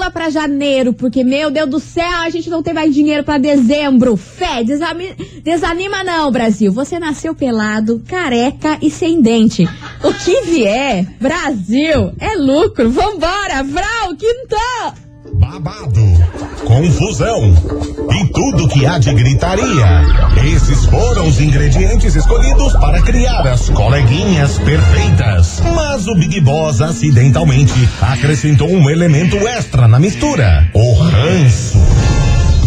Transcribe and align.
pula 0.00 0.10
pra 0.10 0.30
janeiro, 0.30 0.94
porque, 0.94 1.22
meu 1.22 1.50
Deus 1.50 1.68
do 1.68 1.78
céu, 1.78 2.20
a 2.22 2.30
gente 2.30 2.48
não 2.48 2.62
tem 2.62 2.72
mais 2.72 2.94
dinheiro 2.94 3.22
pra 3.22 3.36
dezembro. 3.36 4.16
Fé, 4.16 4.64
desami- 4.64 5.14
desanima 5.44 6.02
não, 6.02 6.32
Brasil. 6.32 6.72
Você 6.72 6.98
nasceu 6.98 7.34
pelado, 7.34 8.02
careca 8.08 8.78
e 8.80 8.90
sem 8.90 9.20
dente. 9.20 9.68
O 10.02 10.14
que 10.14 10.40
vier, 10.46 11.04
Brasil, 11.20 12.12
é 12.18 12.34
lucro. 12.34 12.88
Vambora, 12.88 13.62
Vral, 13.62 14.16
quintão! 14.16 15.09
Babado, 15.50 16.00
confusão 16.64 17.52
e 18.12 18.28
tudo 18.28 18.68
que 18.68 18.86
há 18.86 18.98
de 18.98 19.12
gritaria. 19.12 20.04
Esses 20.44 20.84
foram 20.84 21.26
os 21.26 21.40
ingredientes 21.40 22.14
escolhidos 22.14 22.72
para 22.74 23.02
criar 23.02 23.44
as 23.48 23.68
coleguinhas 23.70 24.60
perfeitas. 24.60 25.60
Mas 25.74 26.06
o 26.06 26.14
Big 26.14 26.40
Boss 26.40 26.80
acidentalmente 26.80 27.88
acrescentou 28.00 28.70
um 28.70 28.88
elemento 28.88 29.36
extra 29.48 29.88
na 29.88 29.98
mistura: 29.98 30.70
o 30.72 30.92
ranço. 30.94 31.78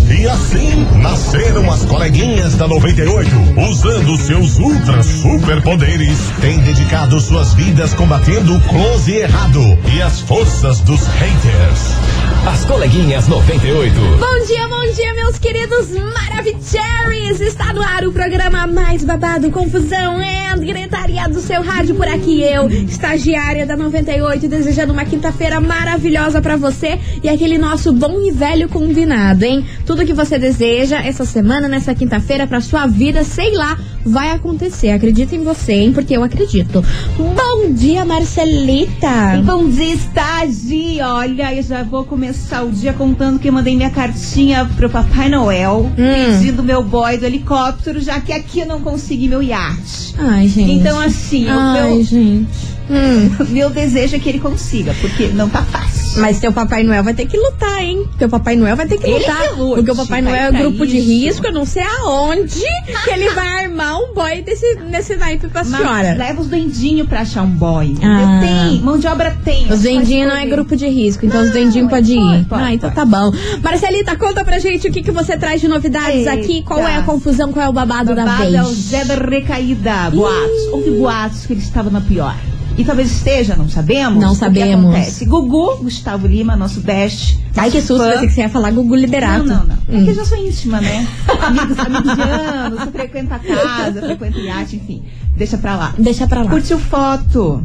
E 0.10 0.28
assim 0.28 0.86
nasceram 1.02 1.72
as 1.72 1.86
coleguinhas 1.86 2.56
da 2.56 2.68
98, 2.68 3.30
usando 3.72 4.18
seus 4.18 4.60
ultra 4.60 5.02
superpoderes, 5.02 6.20
têm 6.42 6.60
dedicado 6.60 7.20
suas 7.22 7.54
vidas 7.54 7.94
combatendo 7.94 8.56
o 8.56 8.62
close 8.62 9.14
errado 9.14 9.62
e 9.96 10.02
as 10.02 10.20
forças 10.20 10.82
dos 10.82 11.08
haters. 11.08 12.33
As 12.46 12.66
coleguinhas 12.66 13.26
98. 13.30 13.94
Bom 14.20 14.46
dia, 14.46 14.68
bom 14.68 14.94
dia, 14.94 15.14
meus 15.14 15.40
queridos 15.40 15.92
Maravicheries! 15.92 17.40
Está 17.40 17.72
no 17.72 17.82
ar 17.82 18.06
o 18.06 18.12
programa 18.12 18.68
mais 18.68 19.02
babado, 19.02 19.50
confusão 19.50 20.22
e 20.22 20.44
gritaria 20.60 21.28
do 21.28 21.40
seu 21.40 21.62
rádio 21.62 21.96
por 21.96 22.08
aqui. 22.08 22.42
Eu, 22.44 22.70
estagiária 22.70 23.66
da 23.66 23.76
98, 23.76 24.48
desejando 24.48 24.94
uma 24.94 25.06
quinta-feira 25.06 25.60
maravilhosa 25.60 26.42
pra 26.42 26.56
você 26.56 27.00
e 27.24 27.30
aquele 27.30 27.58
nosso 27.58 27.92
bom 27.94 28.22
e 28.22 28.32
velho 28.32 28.68
combinado, 28.70 29.46
hein? 29.46 29.66
Tudo 29.86 30.06
que 30.06 30.14
você 30.14 30.38
deseja 30.38 31.02
essa 31.02 31.26
semana, 31.26 31.68
nessa 31.68 31.96
quinta-feira, 31.96 32.46
pra 32.46 32.62
sua 32.62 32.86
vida, 32.88 33.24
sei 33.24 33.56
lá, 33.56 33.78
vai 34.06 34.32
acontecer. 34.32 34.90
Acredita 34.92 35.36
em 35.36 35.44
você, 35.44 35.74
hein? 35.74 35.94
Porque 35.94 36.16
eu 36.16 36.24
acredito. 36.24 36.84
Bom 37.18 37.74
dia, 37.74 38.06
Marcelita! 38.06 39.42
Bom 39.44 39.70
dia, 39.70 39.96
Stagi. 39.96 41.02
Olha, 41.02 41.56
eu 41.56 41.64
já 41.64 41.84
vou 41.84 42.04
começar 42.06 42.33
o 42.64 42.72
dia 42.72 42.94
contando 42.94 43.40
que 43.40 43.48
eu 43.48 43.54
mandei 43.54 43.76
minha 43.76 43.90
cartinha 43.90 44.66
pro 44.76 44.90
Papai 44.90 45.30
Noel, 45.30 45.92
pedindo 45.96 46.64
meu 46.64 46.84
boy 46.84 47.18
do 47.18 47.26
helicóptero, 47.26 48.02
já 48.02 48.20
que 48.20 48.32
aqui 48.34 48.62
eu 48.62 48.66
não 48.66 48.82
consegui 48.82 49.28
meu 49.28 49.42
iate. 49.42 50.16
Ai, 50.18 50.48
gente. 50.48 50.72
Então, 50.72 51.00
assim, 51.00 51.48
Ai, 51.48 51.90
meu, 51.90 52.04
gente. 52.04 52.73
Hum. 52.90 53.30
meu 53.50 53.70
desejo 53.70 54.16
é 54.16 54.20
que 54.20 54.30
ele 54.30 54.40
consiga, 54.40 54.94
porque 55.02 55.28
não 55.28 55.50
tá 55.50 55.64
fácil. 55.64 56.04
Mas 56.22 56.40
teu 56.40 56.54
Papai 56.54 56.84
Noel 56.84 57.04
vai 57.04 57.14
ter 57.16 57.26
que 57.26 57.36
lutar, 57.36 57.82
hein? 57.84 58.08
Teu 58.20 58.30
Papai 58.30 58.56
Noel 58.56 58.76
vai 58.76 58.86
ter 58.88 59.00
que 59.00 59.08
Ele 59.08 59.18
lutar. 59.18 59.42
que 59.50 59.56
lute, 59.60 59.76
porque 59.76 59.92
o 59.92 59.96
Papai 59.96 60.22
Noel 60.22 60.50
é 60.50 60.52
grupo 60.52 60.86
de 60.86 60.98
isso. 60.98 61.08
risco, 61.10 61.48
eu 61.48 61.52
não 61.54 61.66
sei 61.66 61.82
aonde 61.82 62.60
que 63.04 63.10
ele 63.10 63.30
vai 63.32 63.66
armar 63.66 63.98
um 63.98 64.14
boy 64.14 64.44
desse, 64.44 64.76
nesse 64.92 65.16
naipe 65.16 65.48
pra 65.48 65.64
Mas 65.64 65.76
senhora. 65.82 66.14
leva 66.14 66.42
os 66.42 66.48
doendinhos 66.48 67.08
pra 67.08 67.22
achar 67.22 67.42
um 67.42 67.50
boy. 67.50 67.96
Ah. 68.04 68.42
Tem, 68.42 68.80
mão 68.82 69.00
de 69.00 69.08
obra 69.08 69.36
tem. 69.44 69.64
Os 69.64 69.70
só 69.80 69.90
vendinhos 69.90 70.30
não 70.30 70.38
é 70.38 70.46
grupo 70.46 70.76
de 70.76 70.88
risco, 70.88 71.26
então 71.26 71.42
os 71.42 71.48
Não, 71.48 71.54
vendinhos 71.54 71.88
é, 71.88 71.90
podem 71.90 72.40
ir. 72.42 72.46
pode, 72.46 72.64
ah, 72.64 72.74
então 72.74 72.92
pode. 72.92 72.96
tá 72.96 73.06
bom. 73.06 73.32
Marcelita, 73.64 74.16
conta 74.16 74.46
pra 74.46 74.60
gente 74.60 74.88
o 74.88 74.92
que, 74.92 75.02
que 75.02 75.12
você 75.12 75.36
traz 75.36 75.60
de 75.62 75.68
novidades 75.68 76.28
Eita. 76.28 76.34
aqui. 76.34 76.62
Qual 76.62 76.80
é 76.88 76.96
a 76.98 77.02
confusão, 77.02 77.52
qual 77.52 77.66
é 77.66 77.70
o 77.70 77.74
babado, 77.74 78.14
da 78.14 78.24
Babado 78.24 78.44
vez? 78.44 78.54
é 78.54 78.62
o 78.62 78.68
Zé 78.72 79.04
da 79.06 79.16
Recaída. 79.16 80.12
Boatos. 80.12 80.68
Houve 80.72 80.92
boatos 80.92 81.46
que 81.48 81.54
ele 81.54 81.62
estava 81.62 81.90
na 81.90 82.02
pior. 82.02 82.36
E 82.78 82.84
talvez 82.84 83.12
esteja, 83.12 83.56
não 83.56 83.70
sabemos. 83.70 84.20
Não 84.22 84.30
O 84.30 84.34
que 84.34 84.40
sabemos. 84.40 84.86
acontece? 84.96 85.26
Gugu, 85.26 85.78
Gustavo 85.84 86.26
Lima, 86.26 86.56
nosso 86.56 86.80
best. 86.82 87.40
Ai, 87.56 87.70
que 87.70 87.80
susto, 87.82 88.04
pensei 88.04 88.28
que 88.28 88.34
você 88.34 88.42
ia 88.42 88.50
falar 88.50 88.72
Gugu 88.72 88.96
Liberato. 88.96 89.46
Não, 89.46 89.58
não, 89.60 89.66
não. 89.68 89.78
É 89.90 89.98
Hum. 89.98 90.04
que 90.06 90.10
eu 90.10 90.16
já 90.16 90.26
sou 90.26 90.38
íntima, 90.38 90.82
né? 90.82 91.08
Amigos, 91.42 91.78
amigos 91.78 92.16
de 92.16 92.22
anos, 92.22 92.80
você 92.80 92.92
frequenta 92.92 93.36
a 93.36 93.40
casa, 93.40 94.02
frequenta 94.02 94.38
o 94.40 94.42
iate, 94.42 94.76
enfim. 94.78 95.04
Deixa 95.38 95.58
pra 95.58 95.76
lá. 95.76 95.94
Deixa 96.00 96.26
pra 96.26 96.42
lá. 96.42 96.50
Curtiu 96.50 96.80
foto 96.80 97.64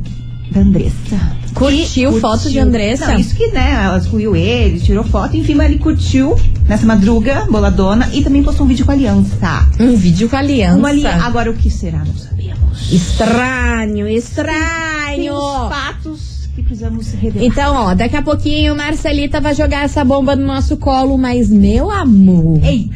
da 0.51 0.61
Andressa. 0.61 1.39
Curtiu 1.55 2.17
E 2.17 2.21
foto 2.21 2.51
de 2.51 2.59
Andressa? 2.59 3.07
Não, 3.09 3.19
isso 3.19 3.35
que, 3.35 3.49
né, 3.49 3.81
ela 3.85 3.99
excluiu 3.99 4.37
ele, 4.37 4.79
tirou 4.79 5.03
foto, 5.05 5.37
enfim, 5.37 5.55
mas 5.55 5.71
ele 5.71 5.79
curtiu 5.79 6.39
nessa 6.69 6.87
madruga, 6.87 7.47
boladona, 7.51 8.09
e 8.13 8.23
também 8.23 8.43
postou 8.43 8.65
um 8.67 8.69
vídeo 8.69 8.85
com 8.85 8.93
a 8.93 8.95
aliança. 8.95 9.67
Um 9.81 9.97
vídeo 9.97 10.29
com 10.29 10.37
a 10.37 10.39
aliança. 10.39 10.77
Uma 10.79 10.89
ali... 10.91 11.07
Agora, 11.07 11.51
o 11.51 11.55
que 11.55 11.71
será? 11.71 11.99
Não 11.99 12.15
sabemos. 12.15 12.93
Estranho, 12.93 14.07
Tem 15.17 15.31
os 15.31 15.69
fatos 15.69 16.49
que 16.55 16.63
precisamos 16.69 17.13
revelar. 17.13 17.47
Então, 17.47 17.75
ó, 17.75 17.95
daqui 17.95 18.15
a 18.15 18.23
pouquinho 18.23 18.77
Marcelita 18.77 19.41
vai 19.41 19.55
jogar 19.55 19.85
essa 19.85 20.05
bomba 20.05 20.37
no 20.37 20.47
nosso 20.47 20.77
colo, 20.77 21.17
mas 21.17 21.49
meu 21.49 21.91
amor. 21.91 22.63
Ei, 22.63 22.91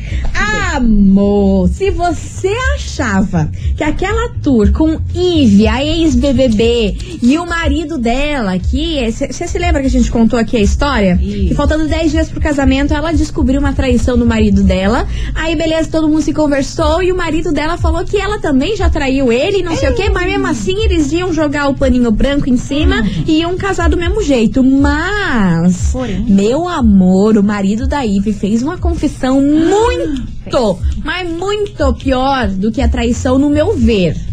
Amor, 0.75 1.69
se 1.69 1.91
você 1.91 2.49
achava 2.75 3.51
que 3.77 3.85
aquela 3.85 4.31
tour 4.43 4.73
com 4.73 4.99
Ive, 5.15 5.69
a 5.69 5.85
ex-BBB, 5.85 7.19
e 7.23 7.39
o 7.39 7.47
marido 7.47 7.99
dela, 7.99 8.59
que. 8.59 8.99
Você 9.13 9.47
se 9.47 9.59
lembra 9.59 9.83
que 9.83 9.89
a 9.89 9.91
gente 9.91 10.11
contou 10.11 10.39
aqui 10.39 10.57
a 10.57 10.61
história? 10.61 11.19
Isso. 11.21 11.49
Que 11.49 11.55
faltando 11.55 11.87
10 11.87 12.11
dias 12.11 12.29
pro 12.31 12.41
casamento, 12.41 12.95
ela 12.95 13.13
descobriu 13.13 13.61
uma 13.61 13.75
traição 13.75 14.17
do 14.17 14.25
marido 14.25 14.63
dela. 14.63 15.07
Aí, 15.35 15.55
beleza, 15.55 15.91
todo 15.91 16.09
mundo 16.09 16.23
se 16.23 16.33
conversou 16.33 17.03
e 17.03 17.13
o 17.13 17.17
marido 17.17 17.53
dela 17.53 17.77
falou 17.77 18.03
que 18.03 18.17
ela 18.17 18.39
também 18.39 18.75
já 18.75 18.89
traiu 18.89 19.31
ele, 19.31 19.63
não 19.63 19.77
sei 19.77 19.91
o 19.91 19.95
quê, 19.95 20.09
mas 20.09 20.25
mesmo 20.25 20.47
assim 20.47 20.85
eles 20.85 21.13
iam 21.13 21.35
jogar 21.35 21.69
o 21.69 21.75
paninho 21.75 22.11
branco 22.11 22.49
em 22.49 22.57
cima 22.57 23.07
e 23.27 23.41
iam 23.41 23.59
casar 23.63 23.89
do 23.89 23.97
mesmo 23.97 24.21
jeito. 24.21 24.63
Mas. 24.63 25.91
Porém. 25.93 26.25
Meu 26.29 26.69
amor, 26.69 27.39
o 27.39 27.43
marido 27.43 27.87
da 27.87 28.05
Ive 28.05 28.33
fez 28.33 28.61
uma 28.63 28.77
confissão 28.77 29.41
muito, 29.41 30.79
mas 31.05 31.31
muito 31.31 31.95
pior 31.95 32.49
do 32.49 32.73
que 32.73 32.83
a 32.83 32.89
traição 32.89 33.39
no 33.39 33.49
meu 33.49 33.75
ver. 33.75 34.32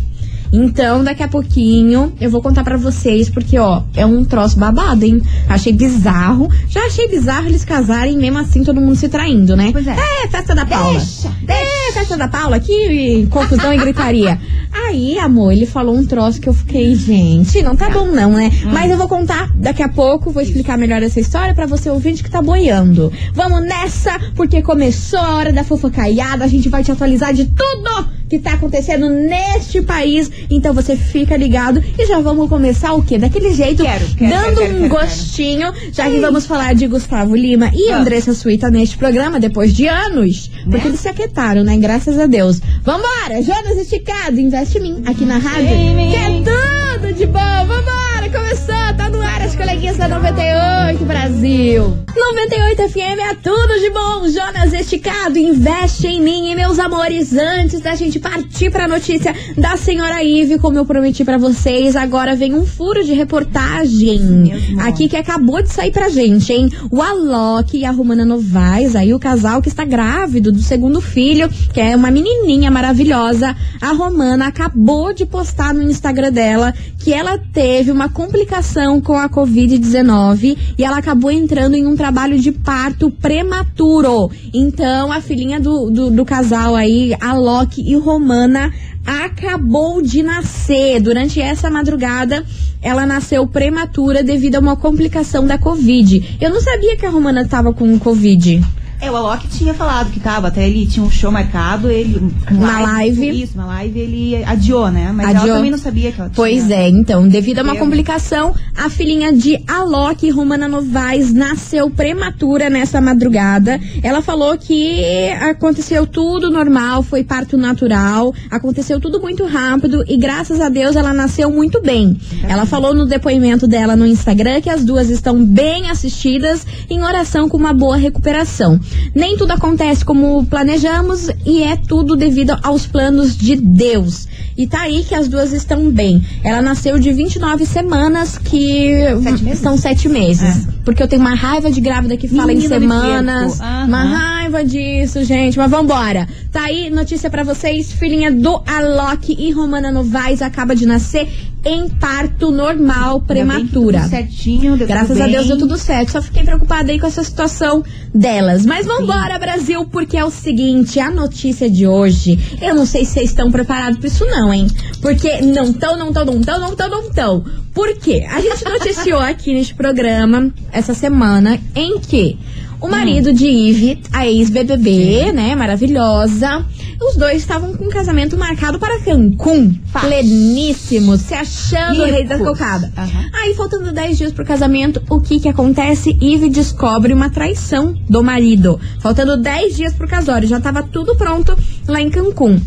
Então, 0.51 1.03
daqui 1.03 1.23
a 1.23 1.27
pouquinho 1.27 2.13
eu 2.19 2.29
vou 2.29 2.41
contar 2.41 2.63
pra 2.63 2.77
vocês, 2.77 3.29
porque 3.29 3.57
ó, 3.57 3.83
é 3.95 4.05
um 4.05 4.25
troço 4.25 4.57
babado, 4.57 5.05
hein? 5.05 5.21
Achei 5.47 5.71
bizarro. 5.71 6.49
Já 6.67 6.85
achei 6.85 7.07
bizarro 7.07 7.47
eles 7.47 7.63
casarem, 7.63 8.17
mesmo 8.17 8.39
assim 8.39 8.63
todo 8.63 8.81
mundo 8.81 8.95
se 8.95 9.09
traindo, 9.09 9.55
né? 9.55 9.69
Pois 9.71 9.85
é. 9.87 9.95
É, 9.95 10.27
festa 10.27 10.55
da 10.55 10.65
Paula. 10.65 10.99
Deixa, 10.99 11.29
É, 11.47 11.91
festa 11.93 12.17
da 12.17 12.27
Paula, 12.27 12.59
que 12.59 13.27
confusão 13.29 13.73
e 13.73 13.77
gritaria. 13.77 14.39
Aí, 14.71 15.17
amor, 15.19 15.51
ele 15.51 15.65
falou 15.65 15.95
um 15.95 16.05
troço 16.05 16.39
que 16.39 16.47
eu 16.47 16.53
fiquei, 16.53 16.95
gente, 16.95 17.61
não 17.61 17.75
tá 17.75 17.89
bom 17.89 18.07
não, 18.07 18.33
né? 18.33 18.51
Mas 18.71 18.89
eu 18.89 18.97
vou 18.97 19.07
contar 19.07 19.51
daqui 19.55 19.81
a 19.83 19.89
pouco, 19.89 20.31
vou 20.31 20.41
explicar 20.41 20.77
melhor 20.77 21.01
essa 21.01 21.19
história 21.19 21.53
pra 21.53 21.65
você 21.65 21.89
ouvinte 21.89 22.23
que 22.23 22.29
tá 22.29 22.41
boiando. 22.41 23.11
Vamos 23.33 23.61
nessa, 23.61 24.19
porque 24.35 24.61
começou 24.61 25.19
a 25.19 25.35
hora 25.35 25.53
da 25.53 25.63
fofocaiada, 25.63 26.43
a 26.45 26.47
gente 26.47 26.69
vai 26.69 26.83
te 26.83 26.91
atualizar 26.91 27.33
de 27.33 27.45
tudo 27.45 28.18
que 28.29 28.39
tá 28.39 28.53
acontecendo 28.53 29.09
neste 29.09 29.81
país. 29.81 30.29
Então 30.49 30.73
você 30.73 30.95
fica 30.95 31.35
ligado 31.35 31.83
e 31.97 32.05
já 32.05 32.19
vamos 32.19 32.47
começar 32.47 32.93
o 32.93 33.01
quê? 33.03 33.17
Daquele 33.17 33.53
jeito, 33.53 33.83
Quero, 33.83 34.05
quero, 34.15 34.29
dando 34.31 34.61
quero, 34.61 34.83
um 34.83 34.89
gostinho, 34.89 35.73
já 35.91 36.09
que 36.09 36.19
vamos 36.19 36.45
falar 36.45 36.73
de 36.75 36.87
Gustavo 36.87 37.35
Lima 37.35 37.71
e 37.73 37.89
Ah. 37.91 37.97
Andressa 37.97 38.33
Suíta 38.33 38.69
neste 38.69 38.97
programa 38.97 39.39
depois 39.39 39.73
de 39.73 39.87
anos. 39.87 40.49
Porque 40.69 40.87
eles 40.87 40.99
se 40.99 41.07
aquietaram, 41.09 41.63
né? 41.63 41.75
Graças 41.77 42.19
a 42.19 42.25
Deus. 42.25 42.59
Vambora! 42.83 43.41
Jonas 43.41 43.77
Esticado, 43.77 44.39
investe 44.39 44.77
em 44.77 44.81
mim 44.81 45.03
aqui 45.05 45.25
na 45.25 45.37
rádio. 45.37 45.67
Que 46.09 46.15
é 46.15 46.97
tudo 46.99 47.13
de 47.13 47.25
bom. 47.25 47.39
Vambora! 47.67 48.08
Começou, 48.31 48.95
tá 48.95 49.09
no 49.09 49.19
ar 49.21 49.41
as 49.41 49.55
coleguinhas 49.55 49.97
da 49.97 50.07
98 50.07 51.03
Brasil. 51.03 51.97
98 52.15 52.89
FM 52.89 53.19
é 53.19 53.33
tudo 53.35 53.79
de 53.79 53.89
bom. 53.89 54.27
Jonas 54.27 54.71
Esticado, 54.71 55.39
investe 55.39 56.05
em 56.05 56.21
mim 56.21 56.51
e 56.51 56.55
meus 56.55 56.77
amores. 56.77 57.33
Antes 57.33 57.79
da 57.81 57.95
gente 57.95 58.19
partir 58.19 58.69
pra 58.69 58.87
notícia 58.87 59.33
da 59.57 59.77
senhora 59.77 60.23
Ive, 60.23 60.59
como 60.59 60.77
eu 60.77 60.85
prometi 60.85 61.25
pra 61.25 61.37
vocês, 61.37 61.95
agora 61.95 62.35
vem 62.35 62.53
um 62.53 62.65
furo 62.65 63.03
de 63.03 63.13
reportagem. 63.13 64.51
Aqui 64.79 65.07
que 65.07 65.17
acabou 65.17 65.63
de 65.63 65.69
sair 65.69 65.91
pra 65.91 66.09
gente, 66.09 66.53
hein? 66.53 66.69
O 66.91 67.01
Alok 67.01 67.77
e 67.77 67.85
a 67.85 67.91
Romana 67.91 68.25
Novaes, 68.25 68.95
aí 68.95 69.13
o 69.13 69.19
casal 69.19 69.61
que 69.61 69.69
está 69.69 69.85
grávido 69.85 70.51
do 70.51 70.61
segundo 70.61 71.01
filho, 71.01 71.49
que 71.73 71.81
é 71.81 71.95
uma 71.95 72.11
menininha 72.11 72.69
maravilhosa. 72.69 73.55
A 73.81 73.91
Romana 73.91 74.47
acabou 74.47 75.13
de 75.13 75.25
postar 75.25 75.73
no 75.73 75.81
Instagram 75.81 76.31
dela 76.31 76.73
que 76.99 77.13
ela 77.13 77.39
teve 77.53 77.91
uma 77.91 78.09
complicação 78.19 78.99
com 78.99 79.15
a 79.15 79.29
Covid-19 79.29 80.57
e 80.77 80.83
ela 80.83 80.97
acabou 80.97 81.31
entrando 81.31 81.75
em 81.75 81.87
um 81.87 81.95
trabalho 81.95 82.37
de 82.37 82.51
parto 82.51 83.09
prematuro. 83.09 84.29
Então, 84.53 85.09
a 85.09 85.21
filhinha 85.21 85.57
do, 85.57 85.89
do, 85.89 86.11
do 86.11 86.25
casal 86.25 86.75
aí, 86.75 87.15
Alok 87.21 87.81
e 87.81 87.95
Romana, 87.95 88.73
acabou 89.05 90.01
de 90.01 90.21
nascer. 90.21 90.99
Durante 90.99 91.39
essa 91.39 91.69
madrugada, 91.69 92.45
ela 92.81 93.05
nasceu 93.05 93.47
prematura 93.47 94.21
devido 94.21 94.55
a 94.55 94.59
uma 94.59 94.75
complicação 94.75 95.47
da 95.47 95.57
Covid. 95.57 96.37
Eu 96.41 96.49
não 96.49 96.59
sabia 96.59 96.97
que 96.97 97.05
a 97.05 97.09
Romana 97.09 97.43
estava 97.43 97.71
com 97.71 97.97
Covid. 97.97 98.61
É, 99.01 99.09
o 99.09 99.15
Alok 99.15 99.47
tinha 99.47 99.73
falado 99.73 100.11
que 100.11 100.19
tava, 100.19 100.49
até 100.49 100.67
ele 100.67 100.85
tinha 100.85 101.05
um 101.05 101.09
show 101.09 101.31
marcado, 101.31 101.89
ele. 101.89 102.21
Uma 102.51 102.81
live. 102.81 103.43
Isso, 103.43 103.53
uma 103.55 103.65
live, 103.65 103.97
ele 103.97 104.43
adiou, 104.43 104.91
né? 104.91 105.11
Mas 105.13 105.29
Adiou. 105.29 105.45
ela 105.47 105.55
também 105.55 105.71
não 105.71 105.77
sabia 105.77 106.11
que 106.11 106.19
ela 106.19 106.29
Pois 106.35 106.65
tinha. 106.65 106.75
é, 106.75 106.89
então, 106.89 107.25
devido 107.27 107.59
a 107.59 107.63
uma 107.63 107.73
Pena. 107.73 107.85
complicação, 107.85 108.53
a 108.75 108.89
filhinha 108.89 109.31
de 109.31 109.57
Alok, 109.67 110.29
Romana 110.31 110.67
Novaes, 110.67 111.33
nasceu 111.33 111.89
prematura 111.89 112.69
nessa 112.69 112.99
madrugada. 112.99 113.79
Ela 114.03 114.21
falou 114.21 114.57
que 114.57 115.29
aconteceu 115.41 116.05
tudo 116.05 116.51
normal, 116.51 117.01
foi 117.01 117.23
parto 117.23 117.55
natural, 117.57 118.33
aconteceu 118.51 118.99
tudo 118.99 119.21
muito 119.21 119.45
rápido 119.45 120.03
e 120.07 120.17
graças 120.17 120.59
a 120.59 120.67
Deus 120.67 120.95
ela 120.97 121.13
nasceu 121.13 121.49
muito 121.49 121.81
bem. 121.81 122.17
Ela 122.43 122.65
falou 122.65 122.93
no 122.93 123.05
depoimento 123.05 123.65
dela 123.65 123.95
no 123.95 124.05
Instagram 124.05 124.59
que 124.59 124.69
as 124.69 124.83
duas 124.83 125.09
estão 125.09 125.43
bem 125.43 125.89
assistidas 125.89 126.65
em 126.89 127.01
oração 127.01 127.47
com 127.47 127.55
uma 127.57 127.71
boa 127.73 127.95
recuperação. 127.95 128.79
Nem 129.13 129.37
tudo 129.37 129.51
acontece 129.51 130.03
como 130.05 130.45
planejamos 130.45 131.29
e 131.45 131.63
é 131.63 131.75
tudo 131.75 132.15
devido 132.15 132.57
aos 132.63 132.85
planos 132.85 133.37
de 133.37 133.55
Deus. 133.55 134.27
E 134.59 134.67
tá 134.67 134.81
aí 134.81 135.05
que 135.05 135.15
as 135.15 135.29
duas 135.29 135.53
estão 135.53 135.89
bem. 135.89 136.21
Ela 136.43 136.61
nasceu 136.61 136.99
de 136.99 137.13
29 137.13 137.65
semanas, 137.65 138.37
que 138.37 138.91
Sete 139.23 139.55
são 139.55 139.77
sete 139.77 140.09
meses. 140.09 140.67
Porque 140.83 141.01
eu 141.01 141.07
tenho 141.07 141.21
uma 141.21 141.33
raiva 141.33 141.71
de 141.71 141.79
grávida 141.79 142.17
que 142.17 142.27
fala 142.27 142.51
em 142.51 142.55
Menina, 142.55 142.77
me 142.77 142.87
semanas. 142.89 143.61
Aham. 143.61 143.85
Uma 143.87 144.03
raiva 144.03 144.63
disso, 144.65 145.23
gente. 145.23 145.57
Mas 145.57 145.71
vambora. 145.71 146.27
Tá 146.51 146.63
aí, 146.63 146.89
notícia 146.89 147.29
pra 147.29 147.43
vocês. 147.43 147.93
Filhinha 147.93 148.31
do 148.31 148.61
Alok 148.65 149.33
e 149.39 149.49
Romana 149.51 149.93
Novaes 149.93 150.41
acaba 150.41 150.75
de 150.75 150.85
nascer 150.85 151.29
em 151.63 151.89
parto 151.89 152.51
normal, 152.51 153.21
prematura. 153.21 153.99
tudo 154.01 154.09
certinho, 154.09 154.77
deu 154.77 154.87
Graças 154.87 155.17
tudo 155.17 155.23
a 155.23 155.27
Deus 155.27 155.47
deu 155.47 155.57
tudo 155.57 155.77
certo. 155.77 156.11
Só 156.11 156.21
fiquei 156.21 156.43
preocupada 156.43 156.91
aí 156.91 156.99
com 156.99 157.07
essa 157.07 157.23
situação 157.23 157.83
delas. 158.13 158.65
Mas 158.65 158.85
vambora, 158.85 159.37
Brasil, 159.37 159.85
porque 159.85 160.17
é 160.17 160.23
o 160.23 160.31
seguinte: 160.31 160.99
a 160.99 161.11
notícia 161.11 161.69
de 161.69 161.85
hoje. 161.85 162.39
Eu 162.61 162.73
não 162.73 162.85
sei 162.85 163.03
se 163.05 163.13
vocês 163.13 163.29
estão 163.29 163.51
preparados 163.51 163.99
pra 163.99 164.07
isso, 164.07 164.25
não, 164.25 164.53
hein? 164.53 164.67
Porque 165.01 165.41
não 165.41 165.73
tão, 165.73 165.97
não 165.97 166.13
tão, 166.13 166.25
não 166.25 166.41
tão, 166.41 166.59
não 166.59 166.75
tão, 166.75 166.89
não 166.89 167.11
tão. 167.11 167.45
Por 167.73 167.93
quê? 167.97 168.25
A 168.29 168.39
gente 168.41 168.63
noticiou 168.63 169.19
aqui 169.19 169.53
neste 169.53 169.73
programa 169.73 170.53
essa 170.71 170.93
semana 170.93 171.59
em 171.75 171.99
que. 171.99 172.37
O 172.81 172.87
marido 172.87 173.33
de 173.33 173.45
Ive, 173.45 174.01
a 174.09 174.25
ex-BBB, 174.25 175.33
né, 175.33 175.53
maravilhosa, 175.53 176.65
os 177.01 177.15
dois 177.15 177.37
estavam 177.37 177.73
com 177.73 177.85
um 177.85 177.89
casamento 177.89 178.37
marcado 178.37 178.77
para 178.77 178.99
Cancún, 178.99 179.73
pleníssimos, 179.91 181.21
se 181.21 181.33
achando 181.33 182.01
o 182.01 182.05
rei 182.05 182.25
da 182.25 182.35
Ricos. 182.35 182.51
cocada. 182.51 182.91
Aham. 182.97 183.29
Aí, 183.33 183.53
faltando 183.55 183.91
10 183.91 184.17
dias 184.17 184.31
pro 184.33 184.45
casamento, 184.45 185.01
o 185.09 185.21
que 185.21 185.39
que 185.39 185.47
acontece? 185.47 186.17
Ive 186.21 186.49
descobre 186.49 187.13
uma 187.13 187.29
traição 187.29 187.95
do 188.09 188.21
marido. 188.21 188.79
Faltando 188.99 189.37
10 189.37 189.75
dias 189.75 189.93
pro 189.93 190.07
casório, 190.07 190.47
já 190.47 190.59
tava 190.59 190.83
tudo 190.83 191.15
pronto 191.15 191.57
lá 191.87 192.01
em 192.01 192.09
Cancún. 192.09 192.59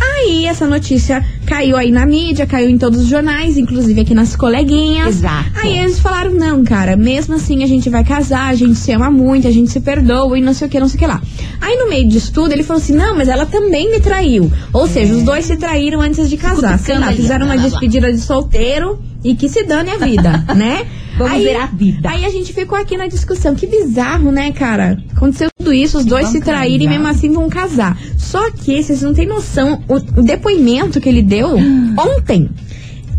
Aí, 0.00 0.46
essa 0.46 0.66
notícia 0.66 1.24
caiu 1.46 1.76
aí 1.76 1.90
na 1.90 2.06
mídia, 2.06 2.46
caiu 2.46 2.70
em 2.70 2.78
todos 2.78 3.00
os 3.00 3.06
jornais, 3.06 3.58
inclusive 3.58 4.00
aqui 4.00 4.14
nas 4.14 4.34
coleguinhas. 4.34 5.16
Exato. 5.16 5.50
Aí 5.62 5.78
eles 5.78 5.98
falaram, 5.98 6.32
não, 6.32 6.64
cara, 6.64 6.96
mesmo 6.96 7.34
assim 7.34 7.62
a 7.62 7.66
gente 7.66 7.90
vai 7.90 8.02
casar, 8.02 8.48
a 8.48 8.54
gente 8.54 8.76
se 8.76 8.92
ama 8.92 9.10
muito, 9.10 9.46
a 9.46 9.50
gente 9.50 9.70
se 9.70 9.80
perdoa 9.80 10.38
e 10.38 10.40
não 10.42 10.54
sei 10.54 10.66
o 10.66 10.70
que, 10.70 10.80
não 10.80 10.88
sei 10.88 10.96
o 10.96 10.98
que 11.00 11.06
lá. 11.06 11.22
Aí 11.60 11.76
no 11.76 11.88
meio 11.88 12.08
disso 12.08 12.32
tudo, 12.32 12.52
ele 12.52 12.62
falou 12.62 12.82
assim, 12.82 12.94
não, 12.94 13.16
mas 13.16 13.28
ela 13.28 13.46
também 13.46 13.73
me 13.90 14.00
traiu. 14.00 14.50
Ou 14.72 14.86
seja, 14.86 15.14
os 15.14 15.22
dois 15.22 15.44
se 15.44 15.56
traíram 15.56 16.00
antes 16.00 16.28
de 16.28 16.36
casar. 16.36 16.78
Sei 16.78 16.98
lá, 16.98 17.08
aí, 17.08 17.16
fizeram 17.16 17.46
uma 17.46 17.56
despedida 17.56 18.12
de 18.12 18.20
solteiro 18.20 19.02
e 19.22 19.34
que 19.34 19.48
se 19.48 19.64
dane 19.64 19.90
a 19.90 19.96
vida, 19.96 20.44
né? 20.54 20.86
Vamos 21.16 21.42
ver 21.42 21.56
a 21.56 21.66
vida. 21.66 22.10
Aí 22.10 22.24
a 22.24 22.30
gente 22.30 22.52
ficou 22.52 22.76
aqui 22.76 22.96
na 22.96 23.06
discussão. 23.06 23.54
Que 23.54 23.66
bizarro, 23.66 24.30
né, 24.32 24.52
cara? 24.52 24.98
Aconteceu 25.14 25.48
tudo 25.56 25.72
isso, 25.72 25.98
os 25.98 26.04
dois 26.04 26.28
se 26.28 26.40
traíram 26.40 26.84
e 26.84 26.88
mesmo 26.88 27.06
assim 27.06 27.30
vão 27.32 27.48
casar. 27.48 27.98
Só 28.18 28.50
que 28.50 28.82
vocês 28.82 29.02
não 29.02 29.14
têm 29.14 29.26
noção, 29.26 29.82
o, 29.88 30.20
o 30.20 30.22
depoimento 30.22 31.00
que 31.00 31.08
ele 31.08 31.22
deu 31.22 31.56
ontem. 31.98 32.50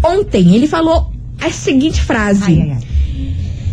Ontem, 0.03 0.55
ele 0.55 0.67
falou 0.67 1.11
a 1.41 1.49
seguinte 1.49 2.01
frase. 2.01 2.43
Ai, 2.45 2.61
ai, 2.61 2.71
ai. 2.71 2.95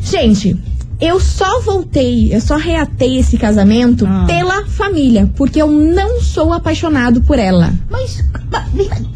Gente, 0.02 0.56
eu 1.04 1.18
só 1.18 1.60
voltei, 1.62 2.32
eu 2.32 2.40
só 2.40 2.56
reatei 2.56 3.18
esse 3.18 3.36
casamento 3.36 4.06
Ah. 4.06 4.24
pela 4.26 4.64
família, 4.66 5.28
porque 5.36 5.60
eu 5.60 5.68
não 5.70 6.20
sou 6.20 6.52
apaixonado 6.52 7.20
por 7.22 7.38
ela. 7.38 7.72
Mas, 7.90 8.22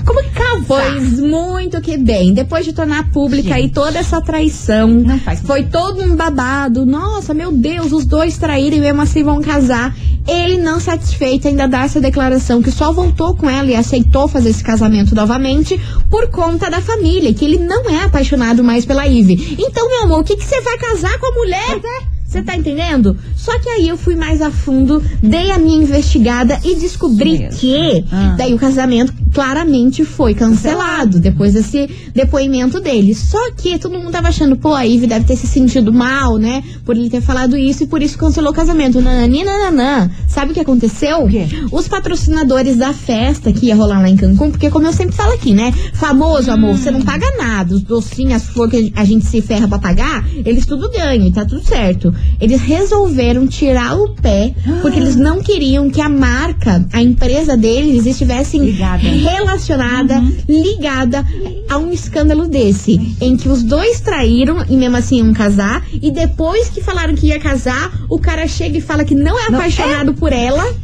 como 0.04 0.22
que 0.22 0.30
casa? 0.30 0.64
Pois 0.66 1.20
muito 1.20 1.80
que 1.80 1.96
bem. 1.96 2.34
Depois 2.34 2.64
de 2.64 2.72
tornar 2.72 3.10
pública 3.10 3.54
aí 3.54 3.62
Gente. 3.62 3.74
toda 3.74 3.98
essa 3.98 4.20
traição, 4.20 4.88
Não 4.88 5.18
faz 5.20 5.40
foi 5.40 5.62
todo 5.64 6.02
um 6.02 6.16
babado. 6.16 6.84
Nossa, 6.84 7.32
meu 7.32 7.52
Deus, 7.52 7.92
os 7.92 8.04
dois 8.04 8.36
traíram 8.36 8.76
e 8.78 8.80
mesmo 8.80 9.00
assim 9.02 9.22
vão 9.22 9.40
casar. 9.40 9.94
Ele, 10.28 10.58
não 10.58 10.80
satisfeito, 10.80 11.46
ainda 11.46 11.68
dá 11.68 11.84
essa 11.84 12.00
declaração 12.00 12.60
que 12.60 12.72
só 12.72 12.92
voltou 12.92 13.36
com 13.36 13.48
ela 13.48 13.70
e 13.70 13.76
aceitou 13.76 14.26
fazer 14.26 14.50
esse 14.50 14.64
casamento 14.64 15.14
novamente 15.14 15.80
por 16.10 16.26
conta 16.30 16.68
da 16.68 16.80
família, 16.80 17.32
que 17.32 17.44
ele 17.44 17.58
não 17.58 17.88
é 17.88 18.02
apaixonado 18.02 18.64
mais 18.64 18.84
pela 18.84 19.06
Ive. 19.06 19.56
Então, 19.56 19.88
meu 19.88 20.02
amor, 20.02 20.20
o 20.20 20.24
que 20.24 20.34
que 20.34 20.44
você 20.44 20.60
vai 20.62 20.76
casar 20.78 21.16
com 21.20 21.26
a 21.26 21.34
mulher? 21.36 21.75
What? 21.82 22.15
Você 22.36 22.42
tá 22.42 22.54
entendendo? 22.54 23.16
Só 23.34 23.58
que 23.58 23.66
aí 23.66 23.88
eu 23.88 23.96
fui 23.96 24.14
mais 24.14 24.42
a 24.42 24.50
fundo, 24.50 25.02
dei 25.22 25.50
a 25.50 25.58
minha 25.58 25.82
investigada 25.82 26.60
e 26.62 26.74
descobri 26.74 27.48
que 27.58 28.04
Ah. 28.12 28.34
daí 28.36 28.52
o 28.52 28.58
casamento 28.58 29.10
claramente 29.32 30.04
foi 30.04 30.34
cancelado 30.34 31.18
depois 31.18 31.54
desse 31.54 31.88
depoimento 32.14 32.78
dele. 32.78 33.14
Só 33.14 33.50
que 33.52 33.78
todo 33.78 33.98
mundo 33.98 34.10
tava 34.10 34.28
achando, 34.28 34.54
pô, 34.56 34.74
a 34.74 34.82
Ivy 34.82 35.06
deve 35.06 35.24
ter 35.24 35.36
se 35.36 35.46
sentido 35.46 35.92
mal, 35.94 36.36
né? 36.36 36.62
Por 36.84 36.94
ele 36.96 37.08
ter 37.08 37.22
falado 37.22 37.56
isso 37.56 37.84
e 37.84 37.86
por 37.86 38.02
isso 38.02 38.18
cancelou 38.18 38.50
o 38.50 38.54
casamento. 38.54 39.00
Nanani, 39.00 39.42
nananã. 39.42 40.10
Sabe 40.28 40.50
o 40.50 40.54
que 40.54 40.60
aconteceu? 40.60 41.24
O 41.24 41.28
quê? 41.28 41.46
Os 41.72 41.88
patrocinadores 41.88 42.76
da 42.76 42.92
festa 42.92 43.50
que 43.52 43.66
ia 43.66 43.74
rolar 43.76 44.00
lá 44.00 44.10
em 44.10 44.16
Cancún, 44.16 44.50
porque 44.50 44.70
como 44.70 44.86
eu 44.86 44.92
sempre 44.92 45.14
falo 45.16 45.32
aqui, 45.32 45.54
né? 45.54 45.72
Famoso, 45.94 46.50
amor, 46.50 46.76
você 46.76 46.90
não 46.90 47.00
paga 47.00 47.26
nada. 47.38 47.74
Os 47.74 47.82
docinhos, 47.82 48.34
as 48.34 48.42
flores 48.48 48.72
que 48.90 48.92
a 48.94 49.04
gente 49.04 49.24
se 49.24 49.40
ferra 49.40 49.66
pra 49.66 49.78
pagar, 49.78 50.26
eles 50.44 50.66
tudo 50.66 50.90
ganham 50.90 51.26
e 51.26 51.32
tá 51.32 51.44
tudo 51.44 51.62
certo. 51.62 52.12
Eles 52.40 52.60
resolveram 52.60 53.46
tirar 53.46 53.98
o 53.98 54.10
pé, 54.10 54.54
porque 54.82 54.98
eles 54.98 55.16
não 55.16 55.42
queriam 55.42 55.88
que 55.88 56.00
a 56.00 56.08
marca, 56.08 56.86
a 56.92 57.02
empresa 57.02 57.56
deles, 57.56 58.04
estivessem 58.06 58.64
Ligada. 58.64 59.08
relacionada, 59.08 60.22
ligada 60.48 61.24
a 61.68 61.78
um 61.78 61.92
escândalo 61.92 62.46
desse, 62.46 63.16
em 63.20 63.36
que 63.36 63.48
os 63.48 63.62
dois 63.62 64.00
traíram 64.00 64.64
e 64.68 64.76
mesmo 64.76 64.96
assim 64.96 65.18
iam 65.18 65.32
casar, 65.32 65.84
e 65.92 66.10
depois 66.10 66.68
que 66.68 66.82
falaram 66.82 67.14
que 67.14 67.28
ia 67.28 67.40
casar, 67.40 67.92
o 68.08 68.18
cara 68.18 68.46
chega 68.46 68.78
e 68.78 68.80
fala 68.80 69.04
que 69.04 69.14
não 69.14 69.38
é 69.38 69.50
Não, 69.50 69.58
apaixonado 69.58 70.14
por 70.14 70.32
ela. 70.32 70.74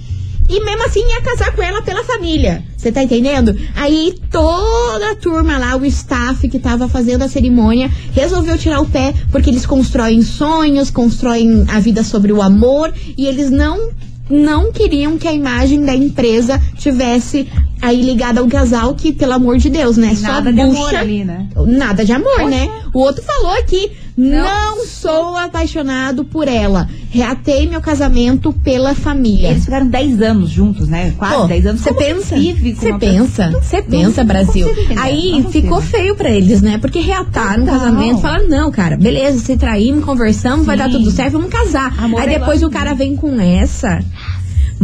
E 0.52 0.62
mesmo 0.62 0.84
assim 0.84 1.00
ia 1.00 1.22
casar 1.22 1.56
com 1.56 1.62
ela 1.62 1.80
pela 1.80 2.04
família. 2.04 2.62
Você 2.76 2.92
tá 2.92 3.02
entendendo? 3.02 3.58
Aí 3.74 4.14
toda 4.30 5.12
a 5.12 5.16
turma 5.16 5.56
lá, 5.56 5.76
o 5.76 5.86
staff 5.86 6.46
que 6.46 6.58
tava 6.58 6.86
fazendo 6.88 7.22
a 7.22 7.28
cerimônia, 7.28 7.90
resolveu 8.12 8.58
tirar 8.58 8.80
o 8.80 8.86
pé 8.86 9.14
porque 9.30 9.48
eles 9.48 9.64
constroem 9.64 10.20
sonhos, 10.20 10.90
constroem 10.90 11.64
a 11.68 11.80
vida 11.80 12.04
sobre 12.04 12.34
o 12.34 12.42
amor 12.42 12.92
e 13.16 13.26
eles 13.26 13.50
não 13.50 13.90
não 14.28 14.72
queriam 14.72 15.18
que 15.18 15.26
a 15.26 15.32
imagem 15.32 15.84
da 15.84 15.94
empresa 15.94 16.60
tivesse 16.76 17.48
aí 17.80 18.00
ligada 18.00 18.40
ao 18.40 18.46
casal 18.46 18.94
que, 18.94 19.12
pelo 19.12 19.32
amor 19.32 19.58
de 19.58 19.68
Deus, 19.68 19.96
né? 19.96 20.16
Nada 20.20 20.50
Só 20.50 20.56
de 20.56 20.60
amor 20.60 20.94
ali, 20.94 21.24
né? 21.24 21.48
Nada 21.66 22.04
de 22.04 22.12
amor, 22.12 22.32
Poxa. 22.36 22.48
né? 22.48 22.82
O 22.94 23.00
outro 23.00 23.22
falou 23.22 23.50
aqui, 23.52 23.90
Não 24.16 24.72
não, 24.72 24.86
sou 24.86 25.36
apaixonado 25.36 26.24
por 26.24 26.48
ela. 26.48 26.88
Reatei 27.10 27.66
meu 27.66 27.80
casamento 27.80 28.52
pela 28.52 28.94
família. 28.94 29.50
Eles 29.50 29.64
ficaram 29.64 29.86
10 29.86 30.22
anos 30.22 30.50
juntos, 30.50 30.88
né? 30.88 31.14
Quase 31.16 31.36
Pô, 31.36 31.46
10 31.46 31.66
anos. 31.66 31.80
Você 31.80 31.94
pensa? 31.94 32.36
Você 32.36 32.98
pensa? 32.98 33.50
Você 33.50 33.82
pensa, 33.82 34.24
Brasil? 34.24 34.66
Aí 34.98 35.46
ficou 35.50 35.80
feio 35.80 36.14
pra 36.14 36.30
eles, 36.30 36.60
né? 36.60 36.78
Porque 36.78 37.00
reataram 37.00 37.62
o 37.62 37.66
Total. 37.66 37.80
casamento, 37.80 38.20
falaram, 38.20 38.48
não, 38.48 38.70
cara, 38.70 38.96
beleza, 38.96 39.38
se 39.38 39.56
traímos, 39.56 40.04
conversamos, 40.04 40.66
vai 40.66 40.76
dar 40.76 40.90
Sim. 40.90 40.98
tudo 40.98 41.10
certo, 41.10 41.32
vamos 41.32 41.50
casar. 41.50 41.94
Amor 42.02 42.20
Aí 42.20 42.34
é 42.34 42.38
depois 42.38 42.62
o 42.62 42.70
cara 42.70 42.94
vem 42.94 43.16
com 43.16 43.40
essa. 43.40 44.00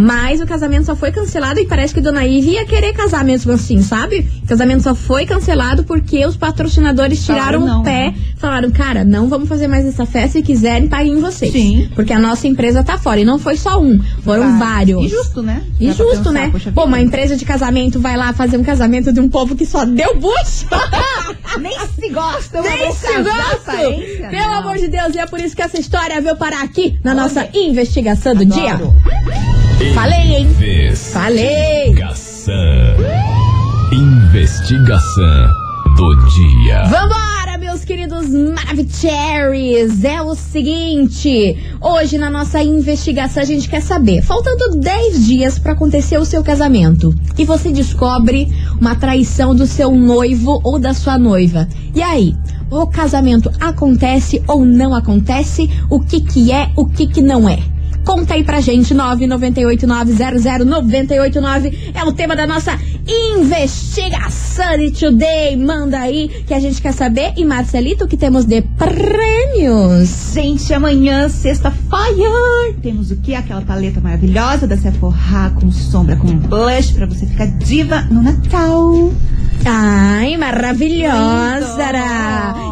Mas 0.01 0.41
o 0.41 0.47
casamento 0.47 0.87
só 0.87 0.95
foi 0.95 1.11
cancelado 1.11 1.59
e 1.59 1.67
parece 1.67 1.93
que 1.93 2.01
Dona 2.01 2.25
Ivy 2.25 2.51
ia 2.53 2.65
querer 2.65 2.93
casar 2.93 3.25
mesmo 3.25 3.51
assim, 3.51 3.83
sabe? 3.83 4.31
O 4.45 4.47
casamento 4.47 4.85
só 4.85 4.95
foi 4.95 5.27
cancelado 5.27 5.83
porque 5.83 6.25
os 6.25 6.37
patrocinadores 6.37 7.27
tiraram 7.27 7.67
não, 7.67 7.81
o 7.81 7.83
pé, 7.83 8.11
né? 8.11 8.15
falaram, 8.37 8.71
cara, 8.71 9.05
não 9.05 9.29
vamos 9.29 9.49
fazer 9.49 9.67
mais 9.67 9.85
essa 9.85 10.07
festa, 10.07 10.39
se 10.39 10.43
quiserem, 10.43 10.87
paguem 10.87 11.19
vocês. 11.21 11.51
Sim. 11.53 11.91
Porque 11.97 12.13
a 12.13 12.19
nossa 12.21 12.47
empresa 12.47 12.85
tá 12.85 12.97
fora. 12.97 13.19
E 13.19 13.25
não 13.25 13.41
foi 13.41 13.57
só 13.57 13.81
um, 13.81 14.01
foram 14.23 14.43
Claro. 14.45 14.59
vários. 14.59 15.05
E 15.05 15.09
justo, 15.09 15.43
né? 15.43 15.63
Dá 15.67 15.87
pra 15.87 15.87
justo, 15.95 16.17
pensar, 16.19 16.33
né? 16.33 16.49
poxa 16.53 16.71
Pô, 16.71 16.85
uma 16.85 17.01
empresa 17.01 17.37
de 17.37 17.45
casamento 17.45 17.99
vai 17.99 18.17
lá 18.17 18.33
fazer 18.33 18.57
um 18.57 18.63
casamento 18.63 19.13
de 19.13 19.19
um 19.19 19.29
povo 19.29 19.57
que 19.57 19.67
só 19.67 19.85
deu 19.85 20.15
bucho. 20.17 20.67
Nem 21.59 21.77
se 21.99 22.09
gostam, 22.11 22.63
Nem 22.63 22.79
vamos 22.79 22.97
se 22.99 23.07
aparência, 23.09 24.29
Pelo 24.29 24.47
não. 24.47 24.59
amor 24.59 24.77
de 24.77 24.87
Deus, 24.87 25.13
e 25.15 25.19
é 25.19 25.27
por 25.27 25.41
isso 25.41 25.57
que 25.57 25.63
essa 25.63 25.81
história 25.81 26.21
veio 26.21 26.37
parar 26.37 26.63
aqui 26.63 26.97
na 27.03 27.11
Olha. 27.11 27.23
nossa 27.23 27.49
investigação 27.53 28.33
do 28.35 28.43
Adoro. 28.43 28.61
dia. 28.61 29.68
Falei, 29.95 30.35
hein? 30.35 30.49
Falei. 31.13 31.91
Investigação. 31.91 32.55
Investigação 33.93 35.47
do 35.97 36.17
dia. 36.27 36.83
Vambora, 36.85 37.59
meus 37.61 37.69
meus 37.79 37.85
queridos 37.85 38.29
Maravicheries, 38.29 40.03
é 40.03 40.21
o 40.21 40.35
seguinte: 40.35 41.57
hoje 41.81 42.19
na 42.19 42.29
nossa 42.29 42.61
investigação 42.61 43.41
a 43.41 43.47
gente 43.47 43.69
quer 43.69 43.81
saber, 43.81 44.21
faltando 44.21 44.81
10 44.81 45.27
dias 45.27 45.61
para 45.61 45.75
acontecer 45.75 46.19
o 46.19 46.25
seu 46.25 46.43
casamento, 46.43 47.15
e 47.39 47.45
você 47.45 47.71
descobre 47.71 48.53
uma 48.81 48.97
traição 48.97 49.55
do 49.55 49.65
seu 49.65 49.93
noivo 49.93 50.61
ou 50.65 50.79
da 50.81 50.93
sua 50.93 51.17
noiva. 51.17 51.69
E 51.95 52.03
aí? 52.03 52.35
O 52.69 52.87
casamento 52.87 53.51
acontece 53.61 54.43
ou 54.49 54.65
não 54.65 54.95
acontece? 54.95 55.71
O 55.89 56.01
que 56.01 56.21
que 56.21 56.51
é, 56.53 56.71
o 56.77 56.85
que 56.85 57.07
que 57.07 57.23
não 57.23 57.49
é? 57.49 57.59
Conta 58.09 58.33
aí 58.33 58.43
pra 58.43 58.63
gente, 58.63 58.95
998900989 58.95 61.93
é 61.93 62.03
o 62.05 62.11
tema 62.11 62.35
da 62.35 62.47
nossa 62.47 62.73
investigação 63.07 64.79
de 64.79 64.93
today. 64.93 65.55
Manda 65.59 65.99
aí 65.99 66.43
que 66.47 66.55
a 66.55 66.59
gente 66.59 66.81
quer 66.81 66.95
saber. 66.95 67.35
E 67.37 67.45
Marcelito, 67.45 68.07
o 68.07 68.09
que 68.09 68.17
temos 68.17 68.47
de 68.47 68.63
prêmios? 68.63 70.33
Gente, 70.33 70.73
amanhã, 70.73 71.29
sexta-feira, 71.29 72.73
temos 72.81 73.11
o 73.11 73.17
que? 73.17 73.35
Aquela 73.35 73.61
paleta 73.61 74.01
maravilhosa 74.01 74.67
da 74.67 74.79
Sephora 74.79 75.53
com 75.61 75.71
sombra, 75.71 76.17
com 76.17 76.35
blush, 76.35 76.95
pra 76.95 77.05
você 77.05 77.27
ficar 77.27 77.45
diva 77.59 78.01
no 78.11 78.23
Natal. 78.23 79.13
Ai, 79.65 80.37
maravilhosa! 80.37 81.89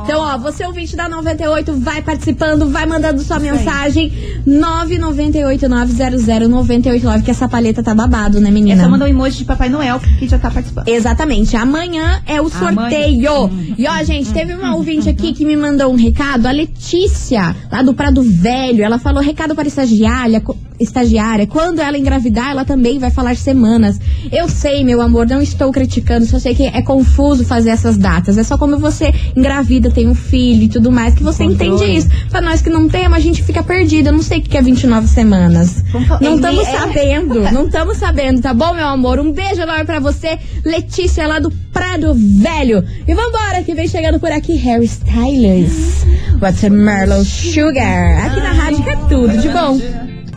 Então, 0.04 0.20
ó, 0.20 0.38
você 0.38 0.64
ouvinte 0.64 0.94
da 0.94 1.08
98, 1.08 1.72
vai 1.74 2.00
participando, 2.00 2.70
vai 2.70 2.86
mandando 2.86 3.20
sua 3.22 3.38
aí. 3.38 3.42
mensagem. 3.42 4.12
998900989, 4.46 7.22
que 7.22 7.30
essa 7.30 7.48
paleta 7.48 7.82
tá 7.82 7.94
babado, 7.94 8.40
né, 8.40 8.50
menina? 8.50 8.80
Essa 8.80 8.88
mandou 8.88 9.08
um 9.08 9.10
emoji 9.10 9.38
de 9.38 9.44
Papai 9.44 9.68
Noel, 9.68 10.00
que 10.18 10.28
já 10.28 10.38
tá 10.38 10.50
participando. 10.50 10.88
Exatamente. 10.88 11.56
Amanhã 11.56 12.22
é 12.26 12.40
o 12.40 12.48
sorteio. 12.48 13.32
Amanhã. 13.32 13.74
E 13.76 13.88
ó, 13.88 14.04
gente, 14.04 14.32
teve 14.32 14.54
uma 14.54 14.76
ouvinte 14.76 15.08
aqui 15.08 15.32
que 15.32 15.44
me 15.44 15.56
mandou 15.56 15.92
um 15.92 15.96
recado, 15.96 16.46
a 16.46 16.52
Letícia, 16.52 17.56
lá 17.70 17.82
do 17.82 17.92
Prado 17.92 18.22
Velho. 18.22 18.84
Ela 18.84 18.98
falou 18.98 19.22
recado 19.22 19.54
para 19.54 19.66
estagiária, 19.66 20.42
estagiária. 20.80 21.46
Quando 21.46 21.80
ela 21.80 21.96
engravidar, 21.98 22.50
ela 22.50 22.64
também 22.64 22.98
vai 22.98 23.10
falar 23.10 23.36
semanas. 23.36 23.98
Eu 24.32 24.48
sei, 24.48 24.84
meu 24.84 25.00
amor, 25.00 25.26
não 25.26 25.40
estou 25.42 25.70
criticando, 25.72 26.26
só 26.26 26.38
sei 26.38 26.54
que 26.54 26.64
é 26.64 26.82
confuso 26.82 27.44
fazer 27.44 27.70
essas 27.70 27.96
datas. 27.96 28.38
É 28.38 28.42
só 28.42 28.56
como 28.58 28.78
você 28.78 29.12
engravida, 29.36 29.90
tem 29.90 30.08
um 30.08 30.14
filho 30.14 30.64
e 30.64 30.68
tudo 30.68 30.90
mais, 30.92 31.14
que 31.14 31.22
você 31.22 31.44
Controle. 31.44 31.74
entende 31.74 31.98
isso. 31.98 32.08
Pra 32.30 32.40
nós 32.40 32.60
que 32.62 32.70
não 32.70 32.88
temos, 32.88 33.16
a 33.16 33.20
gente 33.20 33.42
fica 33.42 33.62
perdida. 33.62 34.08
Eu 34.10 34.14
não 34.14 34.22
sei 34.22 34.38
o 34.38 34.42
que 34.42 34.56
é 34.56 34.62
29 34.62 35.06
semanas. 35.08 35.84
Não 36.20 36.36
estamos 36.36 36.66
é- 36.66 36.78
sabendo, 36.78 37.40
não 37.52 37.66
estamos 37.66 37.96
sabendo, 37.96 38.40
tá 38.40 38.52
bom, 38.54 38.74
meu 38.74 38.86
amor? 38.86 39.18
Um 39.18 39.32
beijo 39.32 39.60
enorme 39.62 39.84
pra 39.84 40.00
você, 40.00 40.38
Letícia, 40.64 41.26
lá 41.26 41.38
do 41.38 41.50
Prado 41.72 42.14
Velho. 42.14 42.84
E 43.06 43.14
vambora, 43.14 43.62
que 43.64 43.74
vem 43.74 43.88
chegando 43.88 44.18
por 44.20 44.30
aqui, 44.32 44.54
Harry 44.56 44.84
Styles. 44.86 46.04
Watermelon 46.40 47.24
Sugar. 47.24 48.26
Aqui 48.26 48.40
na 48.40 48.52
rádio 48.52 48.82
que 48.82 48.90
é 48.90 48.96
tudo 49.08 49.36
de 49.38 49.48
bom. 49.48 49.78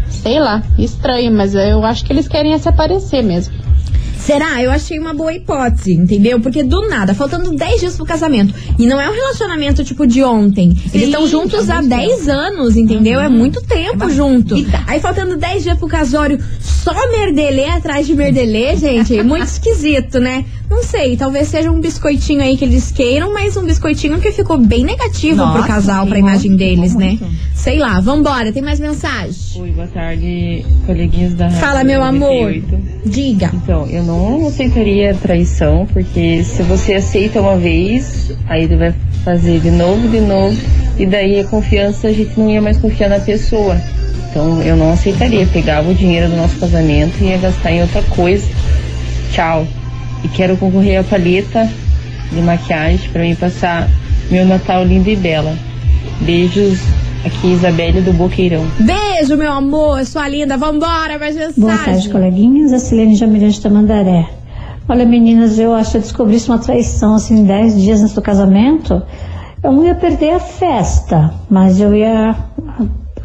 Sei 0.10 0.40
lá, 0.40 0.62
estranho, 0.78 1.32
mas 1.32 1.54
eu 1.56 1.84
acho 1.84 2.04
que 2.06 2.12
eles 2.12 2.28
querem 2.28 2.54
é 2.54 2.58
se 2.58 2.68
aparecer 2.68 3.24
mesmo. 3.24 3.54
Será? 4.26 4.62
Eu 4.62 4.72
achei 4.72 5.00
uma 5.00 5.14
boa 5.14 5.34
hipótese, 5.34 5.94
entendeu? 5.94 6.40
Porque 6.40 6.64
do 6.64 6.88
nada, 6.88 7.14
faltando 7.14 7.56
10 7.56 7.80
dias 7.80 7.96
pro 7.96 8.06
casamento. 8.06 8.54
E 8.78 8.86
não 8.86 9.00
é 9.02 9.10
um 9.10 9.14
relacionamento 9.14 9.84
tipo 9.84 10.06
de 10.06 10.24
ontem. 10.24 10.76
Eles 10.94 11.08
estão 11.08 11.28
juntos 11.28 11.70
há 11.70 11.78
há 11.78 11.82
muito 11.82 11.90
10 11.96 12.30
anos, 12.30 12.78
entendeu? 12.78 13.20
É 13.20 13.28
muito 13.28 13.62
tempo 13.64 14.04
É 14.06 14.10
junto. 14.10 14.56
vida. 14.56 14.84
Aí 14.88 15.00
faltando 15.00 15.38
10 15.38 15.64
dias 15.64 15.78
pro 15.78 15.88
casório, 15.88 16.40
só 16.60 16.94
merdelê 17.12 17.66
atrás 17.66 18.06
de 18.06 18.16
merdelê, 18.16 18.76
gente. 18.76 19.22
Muito 19.24 19.46
esquisito, 19.46 20.20
né? 20.20 20.46
Não 20.70 20.84
sei, 20.84 21.18
talvez 21.18 21.48
seja 21.50 21.70
um 21.70 21.80
biscoitinho 21.82 22.42
aí 22.42 22.56
que 22.58 22.64
eles 22.64 22.92
queiram, 22.92 23.34
mas 23.34 23.58
um 23.58 23.64
biscoitinho 23.66 24.20
que 24.22 24.32
ficou 24.32 24.58
bem 24.58 24.86
negativo 24.86 25.36
pro 25.36 25.46
Nossa, 25.56 25.68
casal, 25.68 26.08
pra 26.08 26.18
imagem 26.18 26.56
deles, 26.56 26.96
né? 26.96 27.18
muito. 27.20 27.26
Sei 27.54 27.78
lá, 27.78 28.00
vambora, 28.00 28.52
tem 28.52 28.64
mais 28.64 28.80
mensagem? 28.80 29.62
Oi, 29.62 29.72
boa 29.72 29.88
tarde, 29.88 30.66
coleguinhas 30.86 31.34
da 31.36 31.46
Rádio 31.46 31.60
Fala, 31.60 31.84
meu 31.84 32.02
amor. 32.02 32.46
98. 32.52 32.92
Diga. 33.06 33.52
Então, 33.54 33.86
eu 33.88 34.02
não 34.04 34.11
aceitaria 34.48 35.16
traição, 35.22 35.88
porque 35.92 36.44
se 36.44 36.64
você 36.64 36.96
aceita 36.96 37.42
uma 37.42 37.58
vez, 37.58 38.32
aí 38.48 38.64
ele 38.64 38.76
vai 38.76 38.94
fazer 39.24 39.60
de 39.60 39.72
novo, 39.72 40.08
de 40.08 40.20
novo, 40.20 40.58
e 40.98 41.06
daí 41.06 41.40
a 41.40 41.44
confiança, 41.44 42.08
a 42.08 42.14
gente 42.14 42.40
não 42.40 42.50
ia 42.50 42.62
mais 42.62 42.78
confiar 42.78 43.10
na 43.10 43.20
pessoa. 43.20 43.80
Então, 44.30 44.62
eu 44.62 44.78
não 44.78 44.94
aceitaria. 44.94 45.46
Pegava 45.46 45.90
o 45.90 45.94
dinheiro 45.94 46.30
do 46.30 46.38
nosso 46.38 46.58
casamento 46.58 47.16
e 47.22 47.26
ia 47.26 47.38
gastar 47.38 47.72
em 47.72 47.82
outra 47.82 48.02
coisa. 48.04 48.48
Tchau. 49.34 49.68
E 50.24 50.28
quero 50.30 50.56
concorrer 50.56 51.00
à 51.00 51.04
paleta 51.04 51.70
de 52.32 52.42
maquiagem 52.42 53.10
para 53.12 53.22
mim 53.22 53.36
passar 53.36 53.90
meu 54.30 54.46
Natal 54.46 54.86
lindo 54.86 55.10
e 55.10 55.16
bela. 55.16 55.54
Beijos, 56.22 56.80
aqui 57.26 57.52
Isabelle 57.52 58.02
do 58.02 58.14
Boqueirão. 58.14 58.66
Beijo, 58.80 59.11
meu 59.30 59.52
amor, 59.52 60.06
sua 60.06 60.28
linda. 60.28 60.58
Vambora, 60.58 61.20
mais 61.20 61.36
mensagem. 61.36 61.54
Boa 61.58 61.78
tarde, 61.78 62.10
coleguinhas. 62.10 62.74
A 62.74 62.80
Silene 62.80 63.16
Jamirante 63.16 63.62
Tamandaré. 63.62 64.28
Olha, 64.90 65.06
meninas, 65.06 65.60
eu 65.60 65.74
acho 65.74 65.92
que 65.92 65.98
eu 65.98 66.02
descobrisse 66.02 66.50
uma 66.50 66.58
traição 66.58 67.16
assim, 67.16 67.44
10 67.44 67.82
dias 67.82 68.02
antes 68.02 68.14
do 68.14 68.22
casamento, 68.22 69.02
eu 69.64 69.72
não 69.72 69.86
ia 69.86 69.96
perder 69.96 70.32
a 70.32 70.40
festa, 70.40 71.34
mas 71.50 71.80
eu 71.80 71.96
ia 71.96 72.36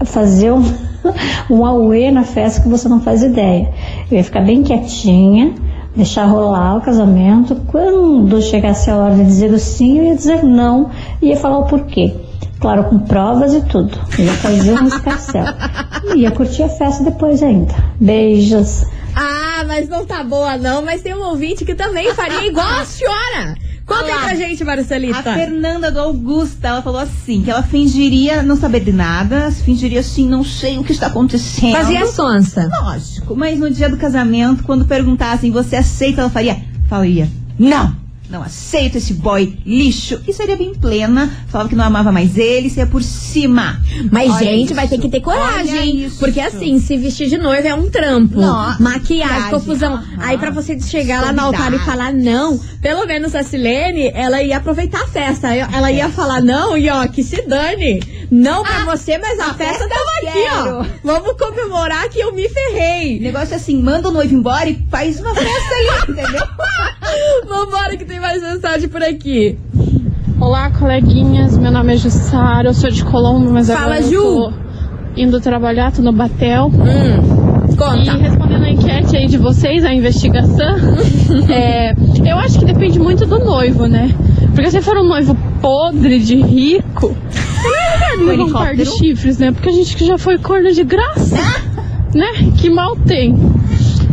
fazer 0.05 0.53
um, 0.53 0.63
um 1.51 1.65
auê 1.65 2.11
na 2.11 2.23
festa 2.25 2.61
que 2.61 2.69
você 2.69 2.89
não 2.89 3.01
faz 3.01 3.23
ideia. 3.23 3.73
Eu 4.11 4.19
ia 4.19 4.25
ficar 4.25 4.43
bem 4.43 4.63
quietinha, 4.63 5.55
deixar 5.97 6.27
rolar 6.27 6.77
o 6.77 6.83
casamento. 6.83 7.57
Quando 7.67 8.41
chegasse 8.43 8.91
a 8.91 8.97
hora 8.97 9.15
de 9.15 9.25
dizer 9.25 9.51
o 9.51 9.59
sim, 9.59 9.99
eu 9.99 10.05
ia 10.05 10.15
dizer 10.15 10.45
não 10.45 10.91
e 11.23 11.29
ia 11.29 11.37
falar 11.37 11.59
o 11.59 11.67
porquê. 11.67 12.13
Claro, 12.59 12.85
com 12.85 12.99
provas 13.01 13.53
e 13.53 13.61
tudo. 13.63 13.99
Ia 14.19 14.33
fazer 14.35 14.73
um 14.73 14.87
escarcel. 14.87 15.45
Ia 16.15 16.31
curtir 16.31 16.63
a 16.63 16.69
festa 16.69 17.05
depois 17.05 17.43
ainda. 17.43 17.75
Beijos. 18.01 18.85
Ah, 19.15 19.65
mas 19.67 19.89
não 19.89 20.05
tá 20.05 20.23
boa 20.23 20.57
não, 20.59 20.83
mas 20.83 21.03
tem 21.03 21.15
um 21.15 21.23
ouvinte 21.23 21.65
que 21.65 21.75
também 21.75 22.13
faria 22.15 22.47
igual 22.47 22.67
a 22.67 22.85
senhora. 22.85 23.55
Conta 23.87 24.05
aí 24.05 24.19
pra 24.19 24.35
gente, 24.35 24.65
Marcelita. 24.65 25.19
A 25.19 25.35
Fernanda 25.35 25.93
do 25.93 26.01
Augusta, 26.01 26.67
ela 26.67 26.83
falou 26.83 27.01
assim, 27.01 27.43
que 27.43 27.51
ela 27.51 27.63
fingiria 27.63 28.43
não 28.43 28.57
saber 28.57 28.81
de 28.81 28.93
nada, 28.93 29.51
fingiria 29.53 30.01
assim, 30.01 30.29
não 30.29 30.43
sei 30.43 30.77
o 30.77 30.83
que 30.83 30.91
está 30.91 31.07
acontecendo. 31.07 31.77
Fazia 31.77 32.05
sonsa. 32.07 32.69
Lógico, 32.83 33.37
mas 33.37 33.61
no 33.61 33.71
dia 33.71 33.89
do 33.89 33.97
casamento, 33.97 34.65
quando 34.65 34.85
perguntassem, 34.85 35.53
você 35.53 35.77
aceita, 35.77 36.23
ela 36.23 36.31
faria? 36.31 36.57
Falaria, 36.89 37.29
não, 37.59 37.97
não 38.29 38.43
aceito 38.43 38.99
esse 38.99 39.15
boy 39.15 39.57
lixo. 39.65 40.21
E 40.27 40.33
seria 40.33 40.57
bem 40.57 40.75
plena, 40.75 41.31
falava 41.49 41.69
que 41.69 41.77
não 41.77 41.85
amava 41.85 42.11
mais 42.11 42.37
ele, 42.37 42.69
seria 42.69 42.87
por 42.87 43.03
cima. 43.03 43.81
Mas, 44.11 44.31
Olha 44.31 44.39
gente, 44.45 44.65
isso, 44.67 44.75
vai 44.75 44.89
ter 44.89 44.99
que 44.99 45.09
ter 45.09 45.21
coragem. 45.21 46.11
Porque 46.19 46.41
assim, 46.41 46.79
se 46.81 46.97
vestir 46.97 47.29
de 47.29 47.39
noiva 47.39 47.69
é 47.69 47.75
um 47.75 47.89
trampo. 47.89 48.41
Nossa, 48.41 48.83
Maquiagem, 48.83 49.51
confusão. 49.51 50.03
Aí 50.19 50.37
pra 50.39 50.51
você 50.51 50.79
chegar 50.81 51.23
lá 51.23 51.33
no 51.33 51.43
altar 51.43 51.73
e 51.73 51.79
falar 51.79 52.13
não, 52.13 52.59
pelo 52.81 53.07
menos 53.07 53.35
a 53.35 53.43
Silene, 53.43 54.11
ela 54.15 54.43
ia 54.43 54.57
aproveitar 54.57 55.03
a 55.03 55.09
festa. 55.09 55.55
Ela 55.55 55.93
ia 55.93 56.09
falar 56.09 56.43
não 56.43 56.77
e 56.77 56.89
ó, 56.91 57.07
que 57.07 57.23
se 57.23 57.43
dane. 57.43 58.03
Não 58.31 58.65
pra 58.65 58.85
você, 58.85 59.19
mas 59.19 59.39
a, 59.39 59.51
a 59.51 59.55
festa 59.55 59.77
festa 59.77 59.89
tava 59.89 60.11
aqui, 60.19 60.45
ó. 60.53 60.87
Vamos 61.03 61.37
comemorar 61.37 62.09
que 62.09 62.19
eu 62.21 62.33
me 62.33 62.47
O 62.47 62.51
ferrei. 62.51 63.21
negócio 63.21 63.53
é 63.55 63.57
assim, 63.57 63.83
manda 63.83 64.09
o 64.09 64.13
noivo 64.13 64.35
embora 64.35 64.69
e 64.69 64.87
faz 64.91 65.21
uma 65.21 65.35
festa 65.35 65.75
ali, 65.75 66.13
entendeu? 66.13 66.47
Vambora 67.49 67.97
que 67.97 68.05
tem 68.05 68.21
mais 68.21 68.43
mensagem 68.43 68.89
por 68.89 69.03
aqui. 69.03 69.59
Olá, 70.41 70.71
coleguinhas. 70.71 71.57
Meu 71.57 71.71
nome 71.71 71.95
é 71.95 71.97
Jussara, 71.97 72.69
eu 72.69 72.75
sou 72.75 72.91
de 72.91 73.05
Colombo, 73.05 73.51
mas 73.53 73.69
Fala, 73.69 73.81
agora 73.97 74.01
eu 74.01 74.11
Ju. 74.11 74.23
tô 74.23 74.53
indo 75.17 75.41
trabalhar, 75.41 75.93
tô 75.93 76.03
no 76.03 76.13
Batel. 76.13 76.67
Hum, 76.69 77.67
E 77.73 77.77
conta. 77.77 78.17
respondendo 78.17 78.65
a 78.65 78.71
enquete 78.71 79.17
aí 79.17 79.27
de 79.27 79.39
vocês, 79.39 79.85
a 79.85 79.95
investigação, 79.95 80.77
é, 81.49 81.93
eu 82.25 82.37
acho 82.39 82.59
que 82.59 82.65
depende 82.65 82.99
muito 82.99 83.25
do 83.25 83.39
noivo, 83.39 83.87
né? 83.87 84.15
Porque 84.55 84.71
se 84.71 84.81
for 84.83 84.97
um 84.99 85.07
noivo 85.09 85.37
podre 85.61 86.19
de 86.19 86.37
rico, 86.37 87.17
eu 88.19 88.37
não 88.37 88.47
um 88.47 88.53
par 88.53 88.75
de 88.75 88.85
chifres, 88.87 89.39
né? 89.39 89.53
Porque 89.53 89.69
a 89.69 89.73
gente 89.73 89.97
que 89.97 90.05
já 90.05 90.19
foi 90.19 90.37
corno 90.39 90.71
de 90.73 90.83
graça, 90.85 91.37
né? 92.15 92.27
Que 92.59 92.69
mal 92.69 92.97
tem. 92.97 93.35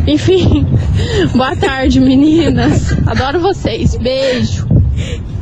Enfim, 0.06 0.66
boa 1.34 1.56
tarde, 1.56 2.00
meninas. 2.00 2.92
Adoro 3.08 3.40
vocês. 3.40 3.96
Beijo. 3.96 4.68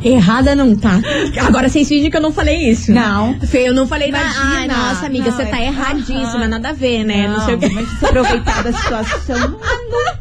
Errada 0.04 0.56
não 0.56 0.76
tá. 0.76 1.00
Agora 1.46 1.68
vocês 1.70 1.88
fingem 1.88 2.10
que 2.10 2.18
eu 2.18 2.22
não 2.22 2.32
falei 2.32 2.70
isso. 2.72 2.92
Não. 2.92 3.40
Fê, 3.42 3.68
eu 3.70 3.74
não 3.74 3.86
falei 3.88 4.12
nada. 4.12 4.24
Imagina. 4.26 4.56
Ai, 4.56 4.68
nossa, 4.68 5.06
amiga, 5.06 5.30
Não, 5.30 5.36
você 5.36 5.44
é- 5.44 5.46
tá 5.46 5.62
erradíssima, 5.62 6.40
Aham. 6.40 6.48
nada 6.48 6.70
a 6.70 6.74
ver, 6.74 7.04
né? 7.04 7.28
Não, 7.28 7.46
sei 7.46 7.56
o 7.56 7.60
que. 7.60 7.70
Mas 7.70 7.90
se 8.00 8.06
aproveitar 8.06 8.64
da 8.64 8.72
situação, 8.72 9.38
nunca. 9.50 10.21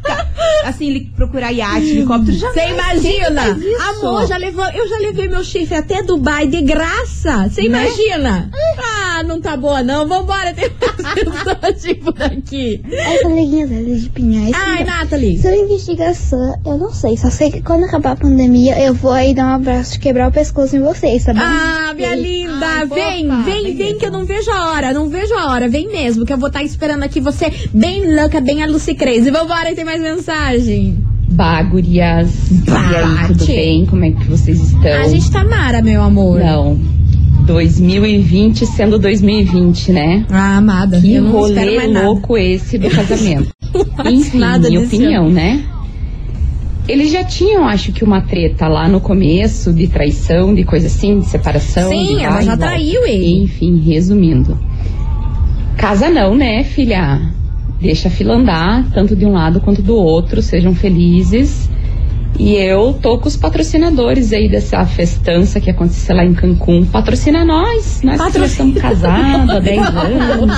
Assim, 0.65 0.89
ele 0.89 1.11
procurar 1.15 1.51
iate, 1.51 1.89
helicóptero, 1.89 2.37
já 2.37 2.51
Você 2.51 2.67
imagina? 2.69 3.57
Amor, 3.89 4.27
já 4.27 4.37
levou, 4.37 4.65
eu 4.71 4.87
já 4.87 4.97
levei 4.99 5.27
meu 5.27 5.43
chifre 5.43 5.75
até 5.75 6.03
Dubai 6.03 6.47
de 6.47 6.61
graça. 6.61 7.49
Você 7.49 7.67
Né? 7.67 7.85
imagina? 7.85 8.49
Ah, 8.77 9.23
não 9.23 9.41
tá 9.41 9.57
boa 9.57 9.81
não. 9.83 10.07
Vambora, 10.07 10.53
tem 10.53 10.69
mais 10.79 11.15
mensagem 11.15 11.95
por 11.95 12.21
aqui. 12.21 12.81
Ai, 13.05 13.17
coleguinhas 13.19 13.69
velhas 13.69 14.01
de 14.01 14.09
Pinhais. 14.09 14.51
Ai, 14.55 14.83
Nathalie. 14.83 15.41
Sobre 15.41 15.57
investigação, 15.59 16.59
eu 16.65 16.77
não 16.77 16.91
sei. 16.93 17.17
Só 17.17 17.29
sei 17.29 17.51
que 17.51 17.61
quando 17.61 17.85
acabar 17.85 18.11
a 18.11 18.15
pandemia, 18.15 18.79
eu 18.79 18.93
vou 18.93 19.11
aí 19.11 19.33
dar 19.33 19.45
um 19.47 19.55
abraço, 19.55 19.99
quebrar 19.99 20.29
o 20.29 20.31
pescoço 20.31 20.75
em 20.75 20.81
vocês, 20.81 21.25
tá 21.25 21.33
bom? 21.33 21.39
Ah, 21.43 21.93
minha 21.95 22.15
linda, 22.15 22.65
Ai, 22.65 22.85
vem, 22.85 23.27
fofa, 23.29 23.41
vem, 23.43 23.63
vem 23.63 23.75
vem, 23.75 23.97
que 23.97 24.05
eu 24.05 24.11
não 24.11 24.25
vejo 24.25 24.49
a 24.51 24.71
hora, 24.71 24.93
não 24.93 25.09
vejo 25.09 25.33
a 25.33 25.51
hora, 25.51 25.67
vem 25.67 25.87
mesmo, 25.87 26.25
que 26.25 26.33
eu 26.33 26.37
vou 26.37 26.47
estar 26.47 26.63
esperando 26.63 27.03
aqui 27.03 27.19
você 27.19 27.51
bem 27.73 28.15
louca, 28.15 28.39
bem 28.41 28.63
a 28.63 28.67
Lucy 28.67 28.93
Crazy. 28.95 29.29
Vambora, 29.31 29.73
tem 29.75 29.83
mais 29.85 30.01
mensagem. 30.01 30.40
Bagurias. 31.31 32.51
E 32.51 32.71
aí, 32.71 33.27
tudo 33.27 33.45
bem? 33.45 33.85
Como 33.85 34.03
é 34.05 34.11
que 34.11 34.25
vocês 34.27 34.59
estão? 34.61 34.91
A 35.01 35.07
gente 35.07 35.31
tá 35.31 35.43
mara, 35.43 35.81
meu 35.81 36.01
amor. 36.01 36.39
Não. 36.39 36.77
2020 37.45 38.65
sendo 38.65 38.99
2020, 38.99 39.91
né? 39.91 40.25
Ah, 40.29 40.57
amada, 40.57 40.99
Que 40.99 41.15
eu 41.15 41.29
rolê 41.31 41.77
mais 41.77 41.91
nada. 41.91 42.05
louco 42.05 42.37
esse 42.37 42.77
do 42.77 42.89
casamento. 42.91 43.49
Enfim, 44.05 44.37
nada 44.37 44.69
minha 44.69 44.81
opinião, 44.81 45.25
ano. 45.25 45.33
né? 45.33 45.63
Eles 46.87 47.11
já 47.11 47.23
tinham, 47.23 47.67
acho 47.67 47.91
que, 47.93 48.03
uma 48.03 48.21
treta 48.21 48.67
lá 48.67 48.87
no 48.87 48.99
começo 48.99 49.71
de 49.71 49.87
traição, 49.87 50.53
de 50.53 50.63
coisa 50.63 50.87
assim, 50.87 51.19
de 51.19 51.25
separação. 51.27 51.89
Sim, 51.89 52.17
de 52.17 52.23
ela 52.23 52.41
já 52.41 52.57
traiu 52.57 53.05
ele. 53.05 53.43
Enfim, 53.43 53.79
resumindo. 53.79 54.57
Casa 55.77 56.09
não, 56.09 56.35
né, 56.35 56.63
filha? 56.63 57.21
Deixa 57.81 58.07
a 58.07 58.11
fila 58.11 58.35
andar, 58.35 58.85
tanto 58.93 59.15
de 59.15 59.25
um 59.25 59.31
lado 59.33 59.59
quanto 59.59 59.81
do 59.81 59.95
outro, 59.95 60.41
sejam 60.41 60.75
felizes. 60.75 61.69
E 62.39 62.53
eu 62.55 62.93
tô 63.01 63.17
com 63.17 63.27
os 63.27 63.35
patrocinadores 63.35 64.31
aí 64.33 64.47
dessa 64.47 64.85
festança 64.85 65.59
que 65.59 65.69
aconteceu 65.69 66.15
lá 66.15 66.23
em 66.23 66.33
Cancún. 66.33 66.85
Patrocina 66.85 67.43
nós, 67.43 68.01
nós 68.03 68.17
Patrocina. 68.17 68.45
estamos 68.45 68.81
casados 68.81 69.49
há 69.49 69.59
10 69.59 69.79
anos. 69.87 70.55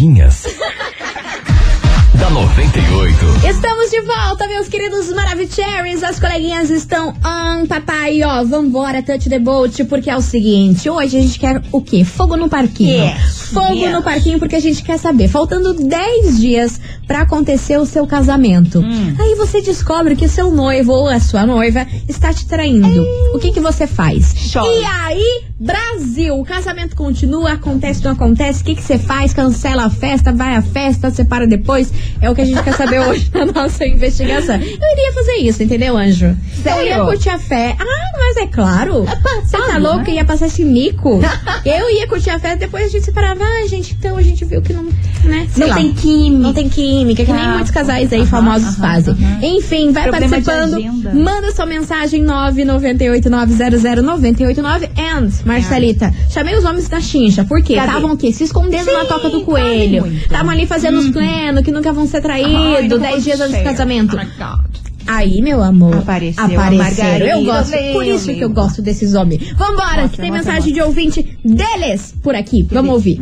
Coleguinhas. 0.00 0.46
da 2.14 2.30
98. 2.30 3.46
Estamos 3.46 3.90
de 3.90 4.00
volta, 4.00 4.46
meus 4.48 4.66
queridos 4.66 5.10
Maravicheries. 5.12 6.02
As 6.02 6.18
coleguinhas 6.18 6.70
estão 6.70 7.14
on, 7.22 7.66
papai. 7.66 8.22
Ó, 8.22 8.42
vambora, 8.44 9.02
touch 9.02 9.28
the 9.28 9.38
boat, 9.38 9.84
porque 9.84 10.08
é 10.08 10.16
o 10.16 10.22
seguinte: 10.22 10.88
hoje 10.88 11.18
a 11.18 11.20
gente 11.20 11.38
quer 11.38 11.62
o 11.70 11.82
quê? 11.82 12.02
Fogo 12.02 12.34
no 12.34 12.48
parquinho. 12.48 13.04
Yes, 13.04 13.50
Fogo 13.52 13.74
yes. 13.74 13.92
no 13.92 14.02
parquinho, 14.02 14.38
porque 14.38 14.56
a 14.56 14.60
gente 14.60 14.82
quer 14.82 14.98
saber. 14.98 15.28
Faltando 15.28 15.74
10 15.74 16.40
dias 16.40 16.80
pra 17.06 17.20
acontecer 17.20 17.76
o 17.76 17.84
seu 17.84 18.06
casamento. 18.06 18.80
Hum. 18.80 19.14
Aí 19.18 19.34
você 19.34 19.60
descobre 19.60 20.16
que 20.16 20.24
o 20.24 20.30
seu 20.30 20.50
noivo 20.50 20.92
ou 20.92 21.08
a 21.08 21.20
sua 21.20 21.44
noiva 21.44 21.86
está 22.08 22.32
te 22.32 22.46
traindo. 22.46 23.06
O 23.34 23.38
que, 23.38 23.52
que 23.52 23.60
você 23.60 23.86
faz? 23.86 24.34
Chora. 24.50 24.66
E 24.66 24.84
aí, 24.84 25.44
Brasil, 25.60 26.40
o 26.40 26.44
casamento 26.44 26.96
continua, 26.96 27.52
acontece, 27.52 28.02
não 28.02 28.12
acontece. 28.12 28.62
O 28.62 28.64
que, 28.64 28.80
você 28.80 28.98
faz? 28.98 29.34
Cancela 29.34 29.84
a 29.84 29.90
festa, 29.90 30.32
vai 30.32 30.56
à 30.56 30.62
festa, 30.62 31.10
separa 31.10 31.46
depois. 31.46 31.92
É 32.20 32.30
o 32.30 32.34
que 32.34 32.40
a 32.40 32.44
gente 32.46 32.62
quer 32.62 32.74
saber 32.74 32.98
hoje 33.00 33.30
na 33.34 33.44
nossa 33.44 33.86
investigação. 33.86 34.54
Eu 34.56 34.62
iria 34.62 35.12
fazer 35.12 35.34
isso, 35.42 35.62
entendeu, 35.62 35.96
Anjo? 35.98 36.24
Eu 36.26 36.36
Sério? 36.62 36.86
ia 36.88 37.04
curtir 37.04 37.28
a 37.28 37.38
fé. 37.38 37.76
Ah, 37.78 37.84
mas 38.18 38.36
é 38.38 38.46
claro. 38.46 39.04
Você 39.04 39.06
tá 39.06 39.20
passado, 39.58 39.82
louco? 39.82 39.98
né? 39.98 40.10
Ia 40.14 40.24
passar 40.24 40.46
esse 40.46 40.64
mico. 40.64 41.20
Eu 41.66 41.90
ia 41.90 42.06
curtir 42.08 42.30
a 42.30 42.38
festa, 42.38 42.56
depois 42.56 42.86
a 42.86 42.88
gente 42.88 43.04
separava. 43.04 43.44
Ah, 43.44 43.66
gente, 43.68 43.94
então 43.98 44.16
a 44.16 44.22
gente 44.22 44.44
viu 44.46 44.62
que 44.62 44.72
não, 44.72 44.84
né? 45.24 45.46
sei 45.52 45.60
Não 45.60 45.68
lá. 45.68 45.74
tem 45.74 45.92
química. 45.92 46.42
Não 46.42 46.54
tem 46.54 46.68
química, 46.70 47.22
que 47.24 47.32
nem 47.32 47.42
Ah, 47.42 47.52
muitos 47.54 47.70
casais 47.70 48.10
aí 48.14 48.20
aham, 48.20 48.28
famosos 48.30 48.78
aham, 48.78 48.88
fazem. 48.88 49.12
aham. 49.14 49.38
Enfim, 49.42 49.92
vai 49.92 50.04
Problema 50.04 50.40
participando. 50.40 50.82
Manda 51.14 51.52
sua 51.52 51.66
mensagem 51.66 52.24
998900989. 52.24 54.88
And, 54.96 55.28
Marcelita, 55.50 56.12
chamei 56.30 56.56
os 56.56 56.64
homens 56.64 56.88
da 56.88 57.00
chincha. 57.00 57.44
Por 57.44 57.62
quê? 57.62 57.74
Cadê? 57.74 57.88
Estavam 57.88 58.12
o 58.12 58.16
quê? 58.16 58.32
Se 58.32 58.44
escondendo 58.44 58.92
na 58.92 59.02
Sim, 59.02 59.08
toca 59.08 59.30
do 59.30 59.42
coelho. 59.42 60.06
Estavam 60.06 60.50
ali 60.50 60.66
fazendo 60.66 60.98
os 60.98 61.10
plenos, 61.10 61.62
que 61.62 61.72
nunca 61.72 61.92
vão 61.92 62.06
ser 62.06 62.20
traídos. 62.20 62.88
não 62.88 62.98
10 62.98 63.24
dias 63.24 63.40
antes 63.40 63.58
do 63.58 63.64
casamento. 63.64 64.16
Oh 64.16 64.18
my 64.18 64.26
God. 64.38 64.80
Aí, 65.06 65.42
meu 65.42 65.60
amor. 65.62 65.96
Apareceu 65.96 66.44
Apareceram. 66.44 67.26
Eu 67.26 67.44
gosto. 67.44 67.76
Por 67.92 68.06
isso 68.06 68.32
que 68.32 68.40
eu 68.40 68.50
gosto 68.50 68.80
desses 68.80 69.14
homens. 69.14 69.52
Vambora, 69.56 70.08
que 70.08 70.16
tem 70.16 70.30
mostra, 70.30 70.52
mensagem 70.52 70.72
de 70.72 70.80
ouvinte 70.80 71.36
deles 71.44 72.14
por 72.22 72.34
aqui. 72.34 72.66
Vamos 72.70 72.92
ouvir. 72.92 73.20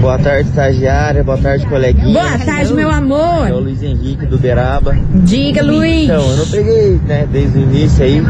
Boa 0.00 0.18
tarde, 0.18 0.48
estagiária. 0.48 1.24
Boa 1.24 1.38
tarde, 1.38 1.66
coleguinha. 1.66 2.12
Boa 2.12 2.38
tarde, 2.38 2.72
meu 2.74 2.88
o 2.88 2.92
amor. 2.92 3.50
Luiz 3.50 3.82
Henrique 3.82 4.24
do 4.26 4.38
Beraba. 4.38 4.96
Diga, 5.24 5.62
Luiz. 5.62 6.04
Então, 6.04 6.30
eu 6.30 6.36
não 6.36 6.46
peguei, 6.46 7.00
né, 7.06 7.26
desde 7.32 7.58
o 7.58 7.62
início 7.62 8.04
aí. 8.04 8.22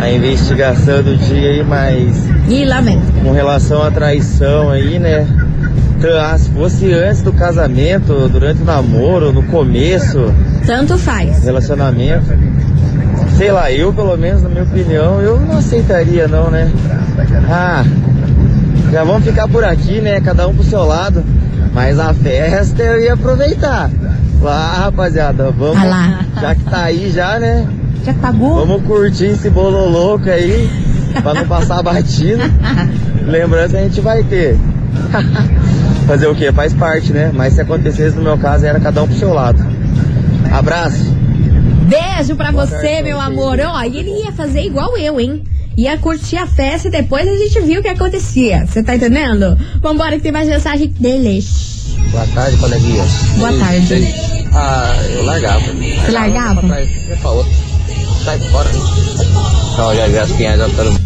A 0.00 0.10
investigação 0.10 1.02
do 1.02 1.16
dia 1.16 1.50
aí, 1.50 1.64
mas 1.64 2.28
E 2.48 2.64
lá 2.64 2.80
vem. 2.80 3.00
com 3.22 3.32
relação 3.32 3.82
à 3.82 3.90
traição 3.90 4.70
aí, 4.70 4.98
né? 4.98 5.26
Então, 5.98 6.10
ah, 6.20 6.38
se 6.38 6.48
fosse 6.50 6.92
antes 6.92 7.22
do 7.22 7.32
casamento, 7.32 8.28
durante 8.28 8.62
o 8.62 8.64
namoro, 8.64 9.32
no 9.32 9.42
começo, 9.44 10.32
Tanto 10.64 10.96
faz. 10.96 11.42
relacionamento, 11.44 12.26
sei 13.36 13.50
lá, 13.50 13.70
eu 13.72 13.92
pelo 13.92 14.16
menos, 14.16 14.42
na 14.42 14.48
minha 14.48 14.62
opinião, 14.62 15.20
eu 15.20 15.40
não 15.40 15.58
aceitaria 15.58 16.28
não, 16.28 16.50
né? 16.50 16.70
Ah, 17.50 17.84
já 18.92 19.02
vamos 19.02 19.24
ficar 19.24 19.48
por 19.48 19.64
aqui, 19.64 20.00
né? 20.00 20.20
Cada 20.20 20.46
um 20.46 20.54
pro 20.54 20.62
seu 20.62 20.84
lado. 20.84 21.24
Mas 21.74 21.98
a 21.98 22.14
festa 22.14 22.82
eu 22.82 23.00
ia 23.00 23.14
aproveitar. 23.14 23.90
Lá, 24.40 24.72
rapaziada, 24.84 25.50
vamos. 25.50 25.76
Ah 25.78 25.84
lá. 25.84 26.20
Já 26.40 26.54
que 26.54 26.62
tá 26.64 26.82
aí 26.84 27.10
já, 27.10 27.38
né? 27.40 27.66
Já 28.04 28.14
pagou? 28.14 28.66
Vamos 28.66 28.82
curtir 28.86 29.26
esse 29.26 29.50
bolo 29.50 29.88
louco 29.88 30.28
aí, 30.30 30.68
pra 31.22 31.34
não 31.34 31.46
passar 31.46 31.82
batido. 31.82 32.42
Lembrança 33.26 33.78
a 33.78 33.82
gente 33.82 34.00
vai 34.00 34.22
ter. 34.24 34.56
Fazer 36.06 36.26
o 36.26 36.34
quê? 36.34 36.50
Faz 36.50 36.72
parte, 36.72 37.12
né? 37.12 37.30
Mas 37.34 37.52
se 37.54 37.60
acontecesse 37.60 38.16
no 38.16 38.22
meu 38.22 38.38
caso, 38.38 38.64
era 38.64 38.80
cada 38.80 39.02
um 39.02 39.06
pro 39.06 39.16
seu 39.16 39.32
lado. 39.34 39.62
Abraço. 40.50 41.04
Beijo 41.88 42.34
pra 42.36 42.50
Boa 42.50 42.66
você, 42.66 42.76
tarde, 42.80 43.02
meu 43.02 43.20
amor. 43.20 43.58
Ó, 43.60 43.82
e 43.82 43.98
ele 43.98 44.24
ia 44.24 44.32
fazer 44.32 44.62
igual 44.62 44.96
eu, 44.96 45.20
hein? 45.20 45.42
Ia 45.76 45.96
curtir 45.98 46.36
a 46.36 46.46
festa 46.46 46.88
e 46.88 46.90
depois 46.90 47.28
a 47.28 47.36
gente 47.36 47.60
viu 47.60 47.80
o 47.80 47.82
que 47.82 47.88
acontecia. 47.88 48.66
Você 48.66 48.82
tá 48.82 48.96
entendendo? 48.96 49.56
Vambora 49.80 50.16
que 50.16 50.22
tem 50.22 50.32
mais 50.32 50.48
mensagem 50.48 50.88
deles. 50.98 51.94
Boa 52.10 52.26
tarde, 52.34 52.56
coleguinhas. 52.56 53.10
Boa 53.36 53.52
tarde. 53.52 54.14
Ah, 54.54 54.94
eu 55.10 55.24
largava. 55.24 55.60
Você 55.60 56.10
largava? 56.10 56.60
Pra 56.60 56.68
trás, 56.68 56.90
pra 57.20 57.30
outra. 57.30 57.67
Sai 58.28 58.38
fora. 58.40 58.68
Não, 59.78 59.94
já 59.96 60.06
vi 60.06 60.18
as 60.18 60.30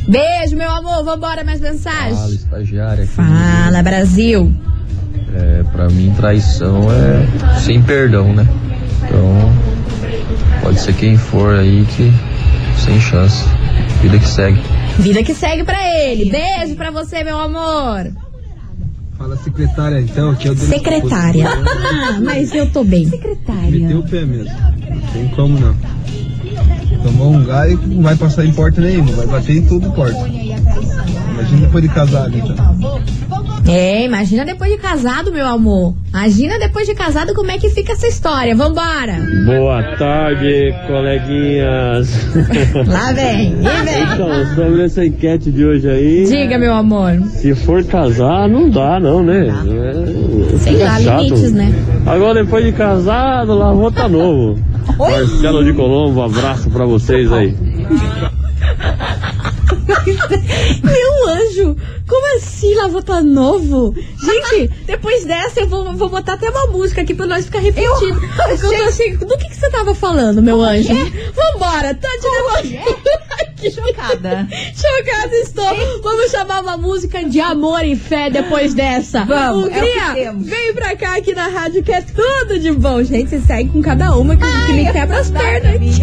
Beijo, 0.08 0.56
meu 0.56 0.68
amor. 0.68 1.04
Vambora, 1.04 1.44
mais 1.44 1.60
mensagem. 1.60 2.16
Fala, 2.16 2.34
estagiária. 2.34 3.04
aqui. 3.04 3.12
Fala, 3.12 3.80
Brasil. 3.80 4.52
É, 5.32 5.62
pra 5.70 5.88
mim, 5.88 6.12
traição 6.16 6.88
é 6.90 7.60
sem 7.60 7.80
perdão, 7.80 8.34
né? 8.34 8.44
Então, 9.04 9.52
pode 10.62 10.80
ser 10.80 10.94
quem 10.94 11.16
for 11.16 11.54
aí 11.60 11.86
que 11.94 12.12
sem 12.84 13.00
chance. 13.00 13.44
Vida 14.00 14.18
que 14.18 14.26
segue. 14.26 14.60
Vida 14.98 15.22
que 15.22 15.32
segue 15.32 15.62
pra 15.62 15.78
ele. 15.80 16.28
Beijo 16.28 16.74
pra 16.74 16.90
você, 16.90 17.22
meu 17.22 17.38
amor. 17.38 18.12
Fala 19.16 19.36
secretária 19.36 20.00
então, 20.00 20.34
que 20.34 20.48
eu 20.48 20.56
Secretária. 20.56 21.46
Ah, 22.04 22.18
mas 22.20 22.52
eu 22.52 22.68
tô 22.68 22.82
bem. 22.82 23.06
Meteu 23.70 24.00
o 24.00 24.08
pé 24.08 24.24
mesmo. 24.24 24.52
Não 24.90 25.00
tem 25.12 25.28
como 25.28 25.60
não. 25.60 26.01
Tomou 27.02 27.32
um 27.32 27.44
gás 27.44 27.72
e 27.72 27.76
não 27.86 28.02
vai 28.02 28.16
passar 28.16 28.44
em 28.44 28.52
porta 28.52 28.80
nenhuma, 28.80 29.12
vai 29.12 29.26
bater 29.26 29.56
em 29.56 29.66
tudo 29.66 29.90
porta. 29.92 30.28
Imagina 31.32 31.60
depois 31.66 31.82
de 31.82 31.88
casado 31.90 32.36
então. 32.36 33.02
É, 33.68 34.04
imagina 34.04 34.44
depois 34.44 34.70
de 34.70 34.76
casado, 34.76 35.32
meu 35.32 35.46
amor. 35.46 35.94
Imagina 36.08 36.58
depois 36.58 36.86
de 36.86 36.94
casado 36.94 37.32
como 37.32 37.50
é 37.50 37.58
que 37.58 37.70
fica 37.70 37.92
essa 37.92 38.06
história. 38.06 38.54
Vambora. 38.56 39.16
Boa 39.46 39.82
tarde, 39.96 40.74
coleguinhas. 40.86 42.10
Lá 42.86 43.12
vem, 43.12 43.52
e 43.52 43.84
vem. 43.84 44.02
Então, 44.12 44.54
sobre 44.54 44.84
essa 44.84 45.04
enquete 45.06 45.50
de 45.50 45.64
hoje 45.64 45.88
aí. 45.88 46.24
Diga, 46.26 46.58
meu 46.58 46.74
amor. 46.74 47.12
Se 47.28 47.54
for 47.54 47.82
casar, 47.84 48.48
não 48.48 48.68
dá, 48.68 48.98
não, 49.00 49.22
né? 49.22 49.46
É, 49.46 50.58
Sei 50.58 50.76
lá, 50.76 51.00
chato. 51.00 51.22
limites, 51.22 51.52
né? 51.52 51.72
Agora, 52.04 52.44
depois 52.44 52.64
de 52.64 52.72
casado, 52.72 53.54
lavou 53.54 53.90
tá 53.90 54.08
novo. 54.08 54.58
Marcelo 54.98 55.64
de 55.64 55.72
Colombo, 55.72 56.20
um 56.20 56.24
abraço 56.24 56.70
pra 56.70 56.84
vocês 56.84 57.32
aí. 57.32 57.56
Meu 60.82 61.28
anjo, 61.28 61.76
como 62.08 62.36
assim 62.36 62.74
lavou 62.74 63.02
tá 63.02 63.22
novo? 63.22 63.94
Gente, 63.94 64.68
depois 64.86 65.24
dessa 65.24 65.60
eu 65.60 65.68
vou, 65.68 65.92
vou 65.94 66.08
botar 66.08 66.34
até 66.34 66.50
uma 66.50 66.66
música 66.66 67.02
aqui 67.02 67.14
pra 67.14 67.26
nós 67.26 67.44
ficar 67.44 67.60
repetindo. 67.60 68.20
Eu, 68.48 68.58
tô 68.58 68.88
assim, 68.88 69.16
do 69.16 69.36
que, 69.38 69.48
que 69.48 69.56
você 69.56 69.70
tava 69.70 69.94
falando, 69.94 70.42
meu 70.42 70.62
anjo? 70.62 70.92
Vambora, 71.34 71.94
tá 71.94 72.08
de 72.20 72.30
negócio. 72.30 72.80
Chocada. 73.70 74.48
Chocada 74.74 75.34
estou. 75.42 76.00
Vamos 76.02 76.30
chamar 76.30 76.62
uma 76.62 76.76
música 76.76 77.22
de 77.24 77.40
amor 77.40 77.84
e 77.84 77.96
fé 77.96 78.30
depois 78.30 78.74
dessa. 78.74 79.24
Vamos, 79.24 79.68
é 79.70 79.78
Hungria, 79.78 80.14
temos. 80.14 80.46
vem 80.46 80.74
pra 80.74 80.96
cá 80.96 81.16
aqui 81.16 81.34
na 81.34 81.48
rádio 81.48 81.82
que 81.82 81.92
é 81.92 82.00
tudo 82.02 82.58
de 82.58 82.72
bom. 82.72 83.02
Gente, 83.02 83.30
você 83.30 83.40
segue 83.40 83.70
com 83.70 83.82
cada 83.82 84.16
uma 84.16 84.36
que, 84.36 84.42
que 84.66 84.72
me 84.72 84.90
quebra 84.90 85.18
as 85.18 85.30
pernas. 85.30 85.98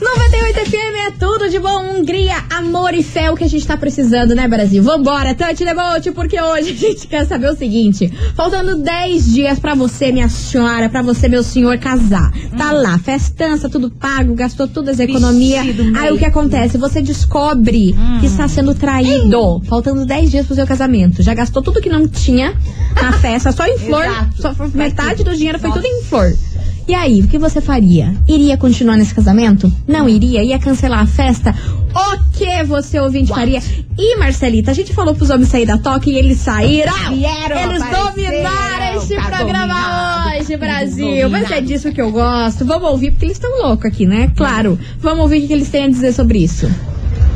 98 0.00 0.58
FM 0.70 0.96
é 1.06 1.10
tudo 1.18 1.48
de 1.48 1.58
bom. 1.58 1.78
Hungria, 1.98 2.36
amor 2.50 2.94
e 2.94 3.02
fé, 3.02 3.24
é 3.24 3.30
o 3.30 3.36
que 3.36 3.44
a 3.44 3.48
gente 3.48 3.66
tá 3.66 3.76
precisando, 3.76 4.34
né, 4.34 4.46
Brasil? 4.46 4.82
Vambora, 4.82 5.34
Tante 5.34 5.64
Debote, 5.64 6.10
porque 6.12 6.40
hoje 6.40 6.70
a 6.70 6.74
gente 6.74 7.06
quer 7.06 7.26
saber 7.26 7.50
o 7.50 7.56
seguinte: 7.56 8.12
faltando 8.34 8.76
10 8.76 9.32
dias 9.32 9.58
pra 9.58 9.74
você, 9.74 10.12
minha 10.12 10.28
senhora, 10.28 10.88
pra 10.88 11.02
você, 11.02 11.28
meu 11.28 11.42
senhor, 11.42 11.78
casar. 11.78 12.30
Tá 12.56 12.72
lá, 12.72 12.98
festança, 12.98 13.68
tudo 13.68 13.90
pago, 13.90 14.34
gastou 14.34 14.68
todas 14.68 14.94
as 14.94 15.00
economias. 15.00 15.66
Vestido, 15.66 15.98
Aí 16.08 16.14
o 16.14 16.18
que 16.18 16.24
acontece? 16.24 16.78
Você 16.78 17.02
descobre 17.02 17.94
que 18.20 18.26
está 18.26 18.48
sendo 18.48 18.74
traído. 18.74 19.60
Faltando 19.66 20.06
10 20.06 20.30
dias 20.30 20.46
pro 20.46 20.54
seu 20.54 20.66
casamento. 20.66 21.22
Já 21.22 21.34
gastou 21.34 21.62
tudo 21.62 21.82
que 21.82 21.90
não 21.90 22.08
tinha 22.08 22.54
na 22.94 23.12
festa, 23.20 23.52
só 23.52 23.66
em 23.66 23.78
flor. 23.78 24.06
Só, 24.38 24.54
metade 24.72 25.22
do 25.22 25.36
dinheiro 25.36 25.58
foi 25.58 25.70
tudo 25.70 25.84
em 25.84 26.02
flor. 26.04 26.34
E 26.88 26.94
aí, 26.94 27.20
o 27.20 27.28
que 27.28 27.38
você 27.38 27.60
faria? 27.60 28.16
Iria 28.26 28.56
continuar 28.56 28.96
nesse 28.96 29.14
casamento? 29.14 29.70
Não 29.86 30.08
iria? 30.08 30.42
Ia 30.42 30.58
cancelar 30.58 31.00
a 31.00 31.06
festa? 31.06 31.54
O 31.94 32.32
que 32.32 32.64
você 32.64 32.98
ouvinte 32.98 33.28
faria? 33.28 33.60
E 33.98 34.16
Marcelita, 34.16 34.70
a 34.70 34.74
gente 34.74 34.94
falou 34.94 35.14
pros 35.14 35.28
homens 35.28 35.50
sair 35.50 35.66
da 35.66 35.76
toca 35.76 36.08
e 36.08 36.16
eles 36.16 36.38
saíram. 36.38 36.94
Vieram, 37.12 37.70
eles 37.70 37.82
dominaram 37.82 38.96
esse 38.96 39.14
tá 39.14 39.24
programa 39.24 40.17
hoje, 40.48 40.56
Brasil. 40.56 41.28
Mas 41.28 41.50
é 41.50 41.60
disso 41.60 41.92
que 41.92 42.00
eu 42.00 42.10
gosto. 42.10 42.64
Vamos 42.64 42.90
ouvir, 42.90 43.10
porque 43.10 43.26
eles 43.26 43.36
estão 43.36 43.50
loucos 43.62 43.84
aqui, 43.86 44.06
né? 44.06 44.30
Claro. 44.36 44.78
Vamos 45.00 45.20
ouvir 45.20 45.44
o 45.44 45.46
que 45.46 45.52
eles 45.52 45.68
têm 45.68 45.84
a 45.84 45.88
dizer 45.88 46.12
sobre 46.12 46.38
isso. 46.38 46.68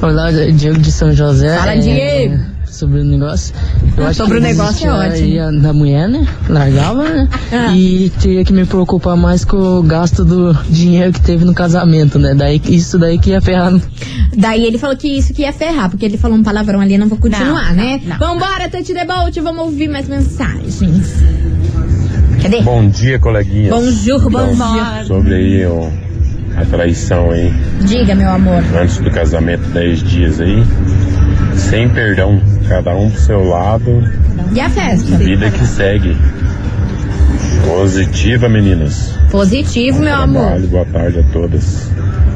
Olá, 0.00 0.30
Diego 0.30 0.78
de 0.80 0.90
São 0.90 1.12
José. 1.12 1.56
Fala, 1.58 1.74
é, 1.74 1.78
Diego. 1.78 2.52
Sobre 2.66 3.00
o 3.00 3.04
negócio. 3.04 3.54
Eu 3.98 4.04
Ah, 4.04 4.08
acho 4.08 4.16
sobre 4.16 4.40
que 4.40 4.46
o 4.46 4.48
negócio 4.48 4.86
é 4.88 4.90
ótimo. 5.10 5.60
da 5.60 5.72
mulher, 5.74 6.08
né? 6.08 6.26
Largava, 6.48 7.02
né? 7.06 7.28
Ah. 7.52 7.76
E 7.76 8.10
teria 8.18 8.44
que 8.46 8.52
me 8.52 8.64
preocupar 8.64 9.14
mais 9.14 9.44
com 9.44 9.58
o 9.78 9.82
gasto 9.82 10.24
do 10.24 10.54
dinheiro 10.70 11.12
que 11.12 11.20
teve 11.20 11.44
no 11.44 11.52
casamento, 11.54 12.18
né? 12.18 12.34
Daí, 12.34 12.60
isso 12.64 12.98
daí 12.98 13.18
que 13.18 13.30
ia 13.30 13.42
ferrar. 13.42 13.74
Daí 14.36 14.64
ele 14.64 14.78
falou 14.78 14.96
que 14.96 15.06
isso 15.06 15.34
que 15.34 15.42
ia 15.42 15.52
ferrar, 15.52 15.90
porque 15.90 16.04
ele 16.06 16.16
falou 16.16 16.36
um 16.38 16.42
palavrão 16.42 16.80
ali, 16.80 16.94
eu 16.94 16.98
não 17.00 17.08
vou 17.08 17.18
continuar, 17.18 17.68
Não, 17.68 17.84
né? 17.84 18.00
não, 18.02 18.16
não. 18.18 18.18
Vambora, 18.18 18.68
Tante 18.70 18.94
Debolt, 18.94 19.36
vamos 19.42 19.64
ouvir 19.64 19.88
mais 19.88 20.08
mensagens. 20.08 20.80
Cadê? 22.42 22.60
Bom 22.62 22.88
dia, 22.88 23.18
coleguinhas. 23.18 23.70
Bonjour, 23.74 24.18
Então, 24.28 24.30
bonjour. 24.56 25.04
Sobre 25.06 25.34
aí 25.34 25.66
o- 25.66 25.88
a 26.56 26.64
traição 26.64 27.30
aí, 27.30 27.52
Diga, 27.86 28.14
meu 28.14 28.30
amor. 28.30 28.62
antes 28.80 28.98
do 28.98 29.10
casamento, 29.10 29.62
10 29.68 30.02
dias 30.02 30.40
aí, 30.40 30.62
sem 31.56 31.88
perdão, 31.88 32.40
cada 32.68 32.94
um 32.96 33.10
pro 33.10 33.20
seu 33.20 33.44
lado, 33.48 34.02
E 34.52 34.60
a 34.60 34.68
festa? 34.68 35.16
vida 35.16 35.50
que 35.50 35.64
segue. 35.66 36.16
Positiva, 37.66 38.48
meninas. 38.48 39.14
Positivo, 39.30 40.00
meu 40.00 40.14
amor. 40.14 40.42
Trabalho, 40.42 40.66
boa 40.68 40.84
tarde 40.86 41.18
a 41.20 41.22
todas. 41.32 41.90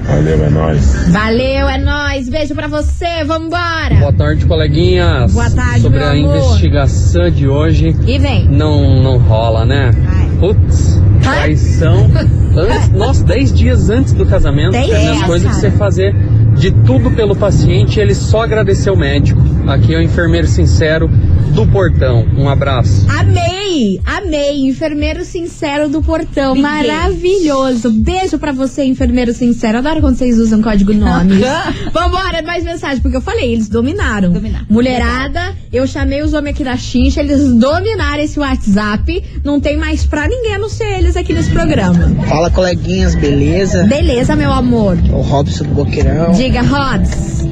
Valeu, 0.07 0.45
é 0.45 0.49
nóis. 0.51 1.09
Valeu, 1.11 1.69
é 1.69 1.79
nóis. 1.79 2.29
Beijo 2.29 2.55
pra 2.55 2.69
você, 2.69 3.25
vambora. 3.25 3.97
Boa 3.99 4.13
tarde, 4.13 4.47
coleguinhas. 4.47 5.33
Boa 5.33 5.51
tarde, 5.51 5.81
Sobre 5.81 5.99
meu 5.99 6.09
a 6.09 6.13
amor. 6.13 6.37
investigação 6.37 7.31
de 7.31 7.49
hoje. 7.49 7.95
E 8.07 8.19
vem. 8.19 8.49
Não, 8.49 9.03
não 9.03 9.19
rola, 9.19 9.65
né? 9.65 9.91
Putz, 10.39 11.01
traição. 11.23 12.09
Antes, 12.57 12.89
nossa, 12.95 13.25
10 13.25 13.53
dias 13.53 13.91
antes 13.91 14.13
do 14.13 14.25
casamento. 14.27 14.73
Dez 14.73 14.91
é 14.91 15.01
dias, 15.01 15.17
uma 15.17 15.27
coisa 15.27 15.49
que 15.49 15.55
você 15.55 15.71
fazer 15.73 16.15
de 16.55 16.71
tudo 16.71 17.11
pelo 17.11 17.35
paciente 17.37 17.99
e 17.99 18.03
ele 18.03 18.15
só 18.15 18.43
agradecer 18.43 18.91
o 18.91 18.97
médico. 18.97 19.41
Aqui 19.67 19.95
é 19.95 19.99
o 19.99 20.03
enfermeiro 20.03 20.47
sincero 20.47 21.09
do 21.55 21.67
portão. 21.67 22.25
Um 22.37 22.49
abraço. 22.49 23.07
Amei, 23.09 24.01
amei, 24.05 24.67
enfermeiro 24.67 25.25
sincero 25.25 25.89
do 25.89 26.03
portão, 26.03 26.55
maravilhoso. 26.55 27.91
Beijo 27.91 28.39
pra 28.39 28.53
você, 28.53 28.85
enfermeiro 28.85 29.33
sincero. 29.33 29.79
Adoro 29.79 30.01
quando 30.01 30.17
vocês 30.17 30.39
usam 30.39 30.63
código 30.63 30.93
nomes. 30.93 31.41
Vambora, 31.93 32.43
mais 32.43 32.63
mensagem, 32.63 33.01
porque 33.01 33.17
eu 33.17 33.21
falei, 33.21 33.53
eles 33.55 33.69
dominaram. 33.69 34.33
Mulherada, 34.69 35.57
eu 35.73 35.87
chamei 35.87 36.23
os 36.23 36.33
homens 36.33 36.55
aqui 36.55 36.65
da 36.65 36.77
chincha, 36.77 37.21
eles 37.21 37.53
dominaram 37.55 38.23
esse 38.23 38.39
WhatsApp. 38.39 39.25
Não 39.43 39.59
tem 39.59 39.77
mais 39.77 40.05
pra 40.07 40.29
ninguém 40.29 40.55
a 40.55 40.59
não 40.59 40.69
ser 40.69 40.99
eles 40.99 41.17
aqui 41.17 41.33
nesse 41.33 41.51
programa. 41.51 42.09
Fala, 42.29 42.51
coleguinhas, 42.51 43.15
beleza? 43.15 43.85
Beleza, 43.85 44.37
meu 44.37 44.53
amor. 44.53 44.97
O 45.13 45.23
Robson 45.23 45.65
do 45.65 45.71
Boqueirão. 45.75 46.33
Diga, 46.33 46.63
Rods. 46.63 47.47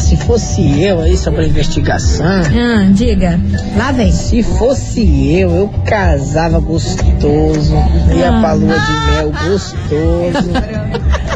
Se 0.00 0.16
fosse 0.16 0.82
eu 0.82 1.00
aí 1.00 1.16
sobre 1.16 1.42
a 1.42 1.46
investigação. 1.46 2.26
Ah, 2.26 2.88
diga. 2.92 3.38
Lá 3.76 3.92
vem. 3.92 4.10
Se 4.10 4.42
fosse 4.42 5.32
eu, 5.38 5.50
eu 5.50 5.68
casava 5.84 6.58
gostoso. 6.58 7.74
Ia 8.14 8.30
Ah. 8.30 8.40
pra 8.40 8.52
lua 8.54 8.74
de 8.78 8.92
mel 9.12 9.32
gostoso. 9.48 10.50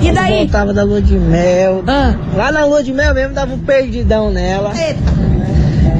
E 0.00 0.12
daí? 0.12 0.38
voltava 0.38 0.72
da 0.72 0.84
lua 0.84 1.02
de 1.02 1.14
mel. 1.18 1.82
Ah. 1.88 2.14
Lá 2.36 2.52
na 2.52 2.64
lua 2.64 2.82
de 2.84 2.92
mel 2.92 3.12
mesmo 3.12 3.34
dava 3.34 3.52
um 3.52 3.58
perdidão 3.58 4.30
nela. 4.30 4.72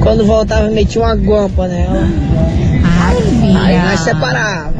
Quando 0.01 0.25
voltava, 0.25 0.69
metia 0.69 1.01
uma 1.01 1.15
guampa 1.15 1.67
nela. 1.67 2.07
Ai, 3.01 3.75
Aí 3.75 3.89
nós 3.89 3.99
separava. 3.99 4.73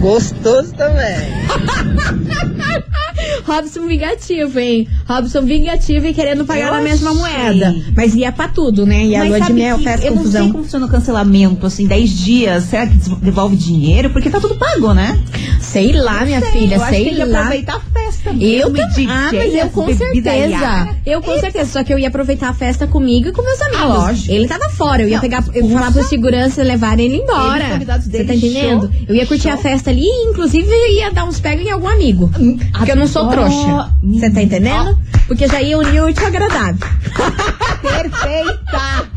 Gostoso 0.00 0.74
também. 0.74 1.16
Robson 3.46 3.86
vingativo, 3.86 4.58
hein? 4.58 4.88
Robson 5.06 5.42
vingativo 5.42 6.06
e 6.06 6.14
querendo 6.14 6.44
pagar 6.44 6.68
Eu 6.68 6.72
na 6.74 6.80
mesma 6.80 7.14
moeda. 7.14 7.74
Mas 7.96 8.14
ia 8.14 8.30
pra 8.32 8.48
tudo, 8.48 8.84
né? 8.86 9.04
E 9.06 9.14
a 9.16 9.20
Mas 9.20 9.28
lua 9.28 9.40
de 9.40 9.52
mel, 9.52 9.78
festa, 9.78 10.06
eu 10.06 10.14
não 10.14 10.22
sei 10.22 10.32
confusão. 10.32 10.52
como 10.52 10.64
funciona 10.64 10.86
o 10.86 10.88
cancelamento, 10.88 11.66
assim, 11.66 11.86
10 11.86 12.10
dias. 12.10 12.64
Será 12.64 12.86
que 12.86 12.94
devolve 12.96 13.56
dinheiro? 13.56 14.10
Porque 14.10 14.30
tá 14.30 14.40
tudo 14.40 14.54
pago, 14.56 14.92
né? 14.94 15.18
Sei 15.60 15.92
lá, 15.92 16.24
minha 16.24 16.40
filha, 16.40 16.76
eu 16.76 16.82
acho 16.82 16.90
sei 16.92 17.04
que 17.04 17.10
tem 17.10 17.18
que 17.18 17.24
lá. 17.30 17.38
aproveitar 17.40 17.76
a 17.76 17.80
festa. 17.80 18.07
Eu 18.40 18.68
e 18.68 18.72
também. 18.72 18.88
DJ, 18.88 19.06
Ah, 19.08 19.30
mas 19.32 19.54
eu 19.54 19.70
com 19.70 19.86
certeza. 19.94 20.88
Eu 21.06 21.22
com 21.22 21.38
certeza. 21.40 21.70
Só 21.70 21.84
que 21.84 21.92
eu 21.92 21.98
ia 21.98 22.08
aproveitar 22.08 22.48
a 22.50 22.54
festa 22.54 22.86
comigo 22.86 23.28
e 23.28 23.32
com 23.32 23.42
meus 23.42 23.60
amigos. 23.60 23.80
Ah, 23.80 23.86
lógico. 23.86 24.32
Ele 24.32 24.48
tava 24.48 24.68
fora. 24.70 25.02
Eu 25.02 25.08
ia 25.08 25.16
Não, 25.16 25.20
pegar, 25.22 25.44
eu 25.54 25.66
ia 25.66 25.72
falar 25.78 25.92
pro 25.92 26.02
segurança 26.04 26.62
levar 26.62 26.98
ele 26.98 27.16
embora. 27.16 27.64
Ele, 27.74 27.84
Você 27.84 28.24
tá 28.24 28.34
entendendo? 28.34 28.82
show, 28.82 28.90
eu 29.08 29.14
ia 29.14 29.26
curtir 29.26 29.48
a 29.48 29.56
festa 29.56 29.90
ali 29.90 30.04
e, 30.04 30.30
inclusive, 30.30 30.68
ia 30.96 31.10
dar 31.10 31.24
uns 31.24 31.40
pega 31.40 31.62
em 31.62 31.70
algum 31.70 31.88
amigo. 31.88 32.30
Porque 32.72 32.92
eu 32.92 32.96
não 32.96 33.06
sou 33.06 33.28
trouxa. 33.28 33.90
Você 34.02 34.30
tá 34.30 34.42
entendendo? 34.42 34.98
Porque 35.26 35.46
já 35.46 35.60
ia 35.60 35.78
unir 35.78 36.00
o 36.02 36.06
útil 36.08 36.26
agradável. 36.26 36.76
Perfeita! 37.82 39.08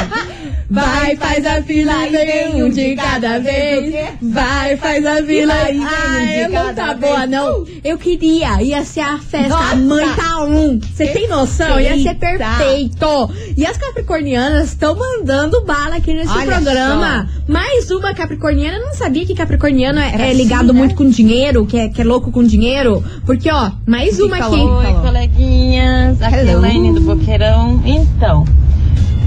Vai, 0.71 1.17
faz 1.17 1.45
a 1.47 1.63
fila 1.63 2.07
e 2.07 2.11
vem 2.11 2.63
um 2.63 2.71
de 2.71 2.97
cada 2.97 3.39
vez. 3.39 3.95
Vai, 4.23 4.77
faz 4.77 5.05
a 5.07 5.17
fila 5.23 5.71
e 5.71 5.79
vem 5.79 5.81
um 5.81 5.87
de 5.87 5.95
Ah, 5.95 6.49
não 6.49 6.53
cada 6.53 6.75
tá 6.75 6.95
vez. 6.95 7.01
boa, 7.13 7.27
não. 7.27 7.65
Eu 7.85 7.99
queria. 7.99 8.63
Ia 8.63 8.85
ser 8.85 9.01
a 9.01 9.19
festa. 9.19 9.55
A 9.55 9.59
Nossa. 9.59 9.77
mãe 9.77 10.07
tá 10.17 10.45
um. 10.45 10.79
Você 10.81 11.07
tem 11.09 11.29
noção? 11.29 11.79
Ia 11.79 12.03
ser 12.03 12.15
perfeito. 12.15 13.31
E 13.57 13.67
as 13.67 13.77
capricornianas 13.77 14.71
estão 14.71 14.97
mandando 14.97 15.61
bala 15.65 15.97
aqui 15.97 16.13
nesse 16.13 16.33
Olha 16.33 16.57
programa. 16.57 17.29
Mais 17.47 17.91
uma 17.91 18.15
capricorniana. 18.15 18.79
Eu 18.79 18.87
não 18.87 18.95
sabia 18.95 19.25
que 19.27 19.35
capricorniano 19.35 19.99
é, 19.99 20.11
é 20.11 20.29
assim, 20.29 20.35
ligado 20.35 20.73
né? 20.73 20.79
muito 20.79 20.95
com 20.95 21.09
dinheiro, 21.09 21.67
que 21.67 21.79
é, 21.79 21.89
que 21.89 22.01
é 22.01 22.05
louco 22.05 22.33
com 22.33 22.43
dinheiro. 22.43 23.05
Porque, 23.27 23.51
ó, 23.51 23.71
mais 23.87 24.19
uma 24.19 24.37
aqui. 24.37 24.57
Oi, 24.57 24.95
coleguinhas. 25.03 26.23
Aqui 26.23 26.35
é 26.35 26.41
Hello. 26.41 26.65
Elaine 26.65 26.93
do 26.95 27.01
Boqueirão. 27.03 27.83
Então, 27.85 28.45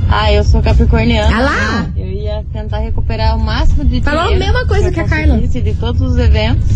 ah, 0.10 0.32
eu 0.32 0.44
sou 0.44 0.62
capricorniana. 0.62 1.36
Ah 1.36 1.42
lá? 1.42 1.90
Eu 1.96 2.08
ia 2.08 2.44
tentar 2.54 2.80
recuperar 2.80 3.36
o 3.36 3.40
máximo 3.40 3.84
de 3.86 4.02
Falou 4.02 4.34
a 4.34 4.38
mesma 4.38 4.66
coisa 4.66 4.92
que 4.92 5.00
a 5.00 5.08
Carla. 5.08 5.38
De 5.38 5.74
todos 5.74 6.02
os 6.02 6.18
eventos. 6.18 6.68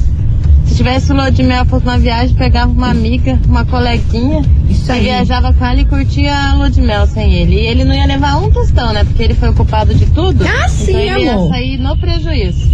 Se 0.65 0.77
tivesse 0.77 1.11
lua 1.11 1.31
de 1.31 1.43
mel, 1.43 1.65
fosse 1.65 1.85
uma 1.85 1.97
viagem, 1.97 2.35
pegava 2.35 2.71
uma 2.71 2.89
amiga, 2.89 3.37
uma 3.47 3.65
coleguinha. 3.65 4.41
Isso 4.69 4.89
e 4.89 4.91
aí. 4.91 5.03
viajava 5.03 5.53
com 5.53 5.65
ela 5.65 5.81
e 5.81 5.85
curtia 5.85 6.33
a 6.33 6.55
lua 6.55 6.69
de 6.69 6.81
mel 6.81 7.05
sem 7.07 7.33
ele. 7.33 7.55
E 7.55 7.67
ele 7.67 7.83
não 7.83 7.93
ia 7.93 8.05
levar 8.05 8.37
um 8.37 8.49
tostão, 8.49 8.93
né? 8.93 9.03
Porque 9.03 9.21
ele 9.21 9.33
foi 9.33 9.49
ocupado 9.49 9.93
de 9.93 10.05
tudo. 10.07 10.45
Ah, 10.45 10.69
sim, 10.69 10.91
então 10.91 11.17
ele 11.17 11.29
amor. 11.29 11.43
ia 11.45 11.49
sair 11.49 11.77
no 11.77 11.97
prejuízo. 11.97 12.70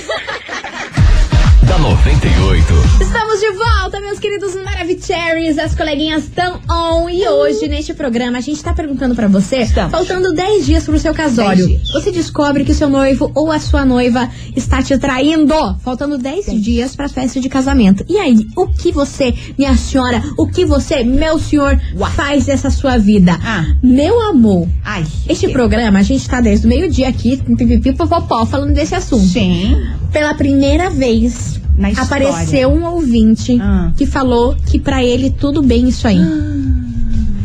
Da 1.73 1.79
98. 1.79 2.73
Estamos 3.01 3.39
de 3.39 3.51
volta, 3.53 3.99
meus 3.99 4.19
queridos 4.19 4.53
Maravicheries. 4.55 5.57
As 5.57 5.73
coleguinhas 5.73 6.25
estão 6.25 6.59
on. 6.69 7.09
E 7.09 7.27
hoje, 7.27 7.67
neste 7.67 7.95
programa, 7.95 8.38
a 8.38 8.41
gente 8.41 8.62
tá 8.63 8.73
perguntando 8.73 9.15
pra 9.15 9.27
você, 9.27 9.57
Estamos. 9.63 9.89
faltando 9.91 10.33
10 10.33 10.67
dias 10.67 10.83
pro 10.83 10.99
seu 10.99 11.15
casório. 11.15 11.65
10 11.65 11.79
dias. 11.81 11.91
Você 11.91 12.12
descobre 12.12 12.63
que 12.63 12.71
o 12.71 12.75
seu 12.75 12.89
noivo 12.89 13.31
ou 13.33 13.51
a 13.51 13.59
sua 13.59 13.83
noiva 13.86 14.29
está 14.55 14.83
te 14.83 14.95
traindo. 14.99 15.53
Faltando 15.83 16.15
10 16.19 16.62
dias 16.62 16.95
pra 16.95 17.09
festa 17.09 17.39
de 17.39 17.49
casamento. 17.49 18.05
E 18.07 18.17
aí, 18.19 18.45
o 18.55 18.67
que 18.67 18.91
você, 18.91 19.33
minha 19.57 19.75
senhora, 19.75 20.21
o 20.38 20.45
que 20.45 20.65
você, 20.65 21.03
meu 21.03 21.39
senhor, 21.39 21.79
faz 22.15 22.45
dessa 22.45 22.69
sua 22.69 22.99
vida? 22.99 23.39
Ah. 23.43 23.65
Meu 23.81 24.21
amor, 24.21 24.67
Ai, 24.86 25.03
este 25.27 25.47
que- 25.47 25.53
programa, 25.53 25.97
a 25.99 26.03
gente 26.03 26.29
tá 26.29 26.39
desde 26.39 26.67
o 26.67 26.69
meio-dia 26.69 27.07
aqui, 27.09 27.38
com 27.38 27.55
pipipi 27.55 27.93
popopó, 27.93 28.45
falando 28.45 28.73
desse 28.73 28.93
assunto. 28.93 29.25
Sim. 29.25 29.75
Pela 30.12 30.36
primeira 30.36 30.91
vez, 30.91 31.59
Na 31.77 31.89
história. 31.91 32.29
apareceu 32.29 32.69
um 32.71 32.86
ouvinte 32.86 33.57
Ah. 33.62 33.91
que 33.97 34.05
falou 34.05 34.55
que 34.65 34.79
pra 34.79 35.03
ele 35.03 35.29
tudo 35.31 35.62
bem 35.62 35.88
isso 35.89 36.07
aí. 36.07 36.19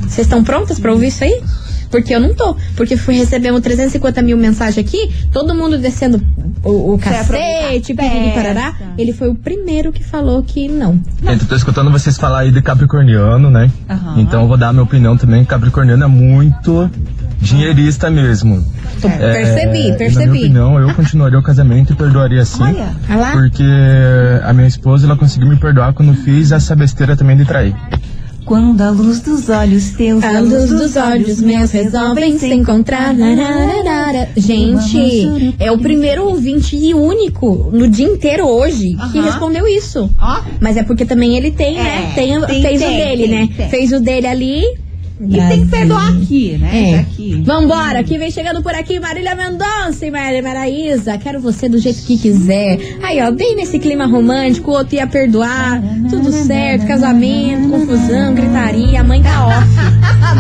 Vocês 0.03 0.27
estão 0.27 0.43
prontas 0.43 0.79
pra 0.79 0.93
ouvir 0.93 1.09
isso 1.09 1.25
aí? 1.25 1.41
Porque 1.91 2.15
eu 2.15 2.21
não 2.21 2.35
tô. 2.35 2.55
Porque 2.77 2.97
fui 2.99 3.15
recebendo 3.15 3.59
350 3.63 4.21
mil 4.21 4.37
mensagens 4.37 4.77
aqui, 4.79 5.11
todo 5.33 5.55
mundo 5.55 5.79
descendo 5.79 6.21
o, 6.63 6.93
o 6.93 6.95
aproveitar 6.97 7.25
cacete, 7.25 7.93
a 7.93 7.97
pipipi, 7.97 8.35
parará. 8.35 8.75
Ele 8.99 9.13
foi 9.15 9.29
o 9.31 9.35
primeiro 9.35 9.91
que 9.91 10.05
falou 10.05 10.43
que 10.43 10.69
não. 10.69 11.01
Gente, 11.23 11.43
eu 11.43 11.49
tô 11.49 11.57
escutando 11.57 11.91
vocês 11.91 12.19
falar 12.19 12.41
aí 12.41 12.51
de 12.53 12.61
capricorniano, 12.61 13.49
né? 13.51 13.71
Aham. 13.89 14.21
Então 14.21 14.43
eu 14.43 14.49
vou 14.49 14.59
dar 14.59 14.69
a 14.69 14.73
minha 14.73 14.83
opinião 14.83 15.17
também. 15.17 15.45
Capricorniano 15.47 16.05
é 16.05 16.09
muito 16.09 16.91
dinheirista 17.41 18.11
mesmo. 18.11 18.65
Tô- 19.01 19.09
É, 19.09 19.33
percebi, 19.33 19.87
e 19.87 19.91
Na 19.91 19.97
percebi. 19.97 20.27
minha 20.29 20.45
opinião, 20.45 20.79
eu 20.81 20.95
continuaria 20.95 21.39
o 21.39 21.43
casamento 21.43 21.93
e 21.93 21.97
perdoaria 21.97 22.45
sim. 22.45 22.63
Olha. 22.63 22.89
Olha 23.09 23.19
lá. 23.19 23.33
Porque 23.33 23.65
a 24.45 24.53
minha 24.53 24.67
esposa, 24.69 25.07
ela 25.07 25.17
conseguiu 25.17 25.49
me 25.49 25.57
perdoar 25.57 25.93
quando 25.93 26.15
fiz 26.15 26.53
essa 26.53 26.75
besteira 26.75 27.17
também 27.17 27.37
de 27.37 27.45
trair. 27.45 27.75
Quando 28.45 28.81
a 28.81 28.89
luz 28.89 29.21
dos 29.21 29.51
olhos 29.51 29.91
teus, 29.91 30.25
A 30.25 30.41
luz 30.41 30.71
dos 30.71 30.97
olhos 30.97 31.39
meus 31.39 31.71
resolvem 31.71 32.39
se 32.39 32.51
encontrar. 32.51 33.15
Lararara. 33.15 34.31
Gente, 34.35 35.55
é 35.61 35.71
o 35.71 35.77
primeiro 35.79 36.25
ouvinte 36.25 36.75
e 36.75 36.95
único 36.95 37.69
no 37.73 37.87
dia 37.87 38.07
inteiro 38.07 38.47
hoje 38.47 38.95
que 39.13 39.19
Aham. 39.19 39.23
respondeu 39.27 39.67
isso. 39.67 40.11
Ó. 40.19 40.41
Mas 40.61 40.79
é 40.79 40.83
porque 40.83 41.05
também 41.05 41.37
ele 41.37 41.51
tem, 41.51 41.75
né? 41.77 42.11
É, 42.11 42.15
Tem, 42.15 42.41
tem, 42.41 42.63
fez 42.63 42.81
o 42.81 42.85
tem, 42.87 42.97
dele, 42.97 43.23
tem, 43.23 43.31
né? 43.31 43.49
tem. 43.55 43.69
Fez 43.69 43.93
o 43.93 44.01
dele 44.01 44.27
ali. 44.27 44.63
E 45.21 45.37
tem 45.49 45.65
que 45.65 45.71
perdoar 45.71 46.17
aqui, 46.17 46.57
né? 46.59 46.91
É. 46.91 46.99
Aqui. 47.01 47.43
Vambora, 47.45 48.05
que 48.05 48.17
vem 48.17 48.31
chegando 48.31 48.63
por 48.63 48.75
aqui 48.75 49.01
Marília 49.01 49.35
Mendonça 49.35 50.07
e 50.07 50.11
Marília 50.11 50.43
Maraísa. 50.43 51.19
Quero 51.19 51.41
você 51.41 51.69
do 51.69 51.79
jeito 51.79 52.03
que 52.03 52.17
quiser. 52.17 52.79
Aí, 53.03 53.21
ó, 53.21 53.31
bem 53.33 53.57
nesse 53.57 53.79
clima 53.79 54.07
romântico, 54.07 54.71
o 54.71 54.75
outro 54.75 54.95
ia 54.95 55.07
perdoar. 55.07 55.83
Tudo 56.09 56.31
certo, 56.31 56.87
casamento, 56.87 57.69
confusão, 57.69 58.35
gritaria. 58.35 59.01
A 59.01 59.05
mãe 59.05 59.23
tá 59.23 59.47
off. 59.47 59.69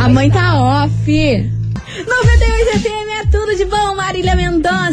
A 0.00 0.08
mãe 0.08 0.30
tá 0.30 0.54
off. 0.60 0.88
98 2.06 2.78
FM 2.80 3.08
é 3.20 3.26
tudo 3.30 3.56
de 3.56 3.64
bom, 3.64 3.96
Marília 3.96 4.36
Mendonça 4.36 4.47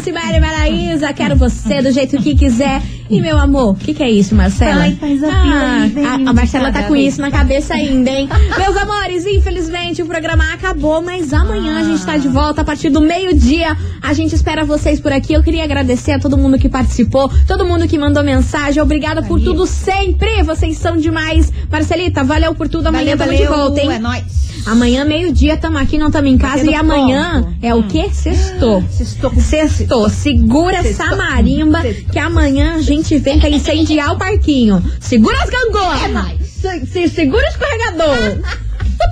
e 0.08 0.12
Marília 0.12 0.40
Maraísa. 0.40 1.12
Quero 1.12 1.36
você 1.36 1.82
do 1.82 1.90
jeito 1.90 2.16
que 2.18 2.34
quiser. 2.34 2.82
E 3.08 3.20
meu 3.20 3.38
amor, 3.38 3.70
o 3.70 3.74
que, 3.74 3.94
que 3.94 4.02
é 4.02 4.10
isso, 4.10 4.34
Marcela? 4.34 4.90
Faz 4.96 5.22
a 5.22 5.28
ah, 5.28 5.80
a, 5.82 6.14
a 6.14 6.16
de 6.16 6.24
Marcela 6.24 6.72
tá 6.72 6.82
com 6.84 6.96
isso 6.96 7.20
na 7.20 7.30
cabeça 7.30 7.74
ainda, 7.74 8.10
hein? 8.10 8.28
Meus 8.58 8.76
amores, 8.76 9.24
infelizmente 9.26 10.02
o 10.02 10.06
programa 10.06 10.52
acabou, 10.52 11.00
mas 11.00 11.32
amanhã 11.32 11.78
a 11.78 11.84
gente 11.84 12.04
tá 12.04 12.16
de 12.16 12.26
volta 12.26 12.62
a 12.62 12.64
partir 12.64 12.90
do 12.90 13.00
meio-dia. 13.00 13.76
A 14.02 14.12
gente 14.12 14.34
espera 14.34 14.64
vocês 14.64 15.00
por 15.00 15.12
aqui. 15.12 15.32
Eu 15.32 15.42
queria 15.42 15.62
agradecer 15.62 16.12
a 16.12 16.18
todo 16.18 16.36
mundo 16.36 16.58
que 16.58 16.68
participou, 16.68 17.30
todo 17.46 17.64
mundo 17.64 17.86
que 17.86 17.96
mandou 17.96 18.24
mensagem. 18.24 18.82
Obrigada 18.82 19.22
por 19.22 19.40
tudo 19.40 19.66
sempre. 19.66 20.42
Vocês 20.42 20.76
são 20.76 20.96
demais. 20.96 21.52
Marcelita, 21.70 22.24
valeu 22.24 22.54
por 22.54 22.68
tudo. 22.68 22.88
Amanhã 22.88 23.16
Valeu, 23.16 23.18
tamo 23.18 23.32
de 23.32 23.44
valeu, 23.44 23.66
volta, 23.66 23.80
hein? 23.80 23.92
É 23.92 23.98
nóis. 23.98 24.46
Amanhã, 24.66 25.04
meio-dia, 25.04 25.56
tamo 25.56 25.78
aqui, 25.78 25.96
não 25.96 26.10
tamo 26.10 26.26
em 26.28 26.36
casa. 26.36 26.68
E 26.68 26.74
amanhã 26.74 27.42
ponto. 27.42 27.56
é 27.62 27.74
o 27.74 27.82
quê? 27.84 28.08
Sextou. 28.12 28.82
Sextou. 28.90 29.32
Sextou. 29.40 30.08
Segura 30.10 30.78
essa 30.78 31.14
marimba 31.14 31.82
que 32.10 32.18
amanhã 32.18 32.74
a 32.74 32.82
gente 32.82 33.16
vem 33.18 33.38
pra 33.38 33.48
incendiar 33.48 34.12
o 34.12 34.18
parquinho. 34.18 34.82
Segura 35.00 35.36
as 35.42 35.48
gangorras. 35.50 36.02
É 36.04 36.08
nóis. 36.08 36.40
Se, 36.48 36.86
se- 36.86 37.08
segura 37.08 37.44
o 37.44 37.48
escorregador. 37.48 38.38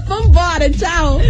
Vambora, 0.09 0.69
tchau. 0.71 1.21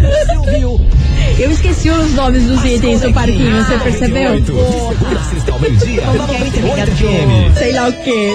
Eu 1.39 1.51
esqueci 1.51 1.91
os 1.91 2.13
nomes 2.15 2.45
dos 2.45 2.65
itens 2.65 3.01
do 3.03 3.13
parquinho, 3.13 3.65
você 3.65 3.79
percebeu? 3.79 4.37
Segunda, 4.45 5.21
sexta 5.31 5.53
ao 5.53 5.61
meio-dia, 5.61 6.01
da 6.01 6.13
98 6.13 6.91
FM. 6.93 7.59
Sei 7.59 7.73
lá 7.73 7.89
o 7.89 7.93
quê. 7.93 8.33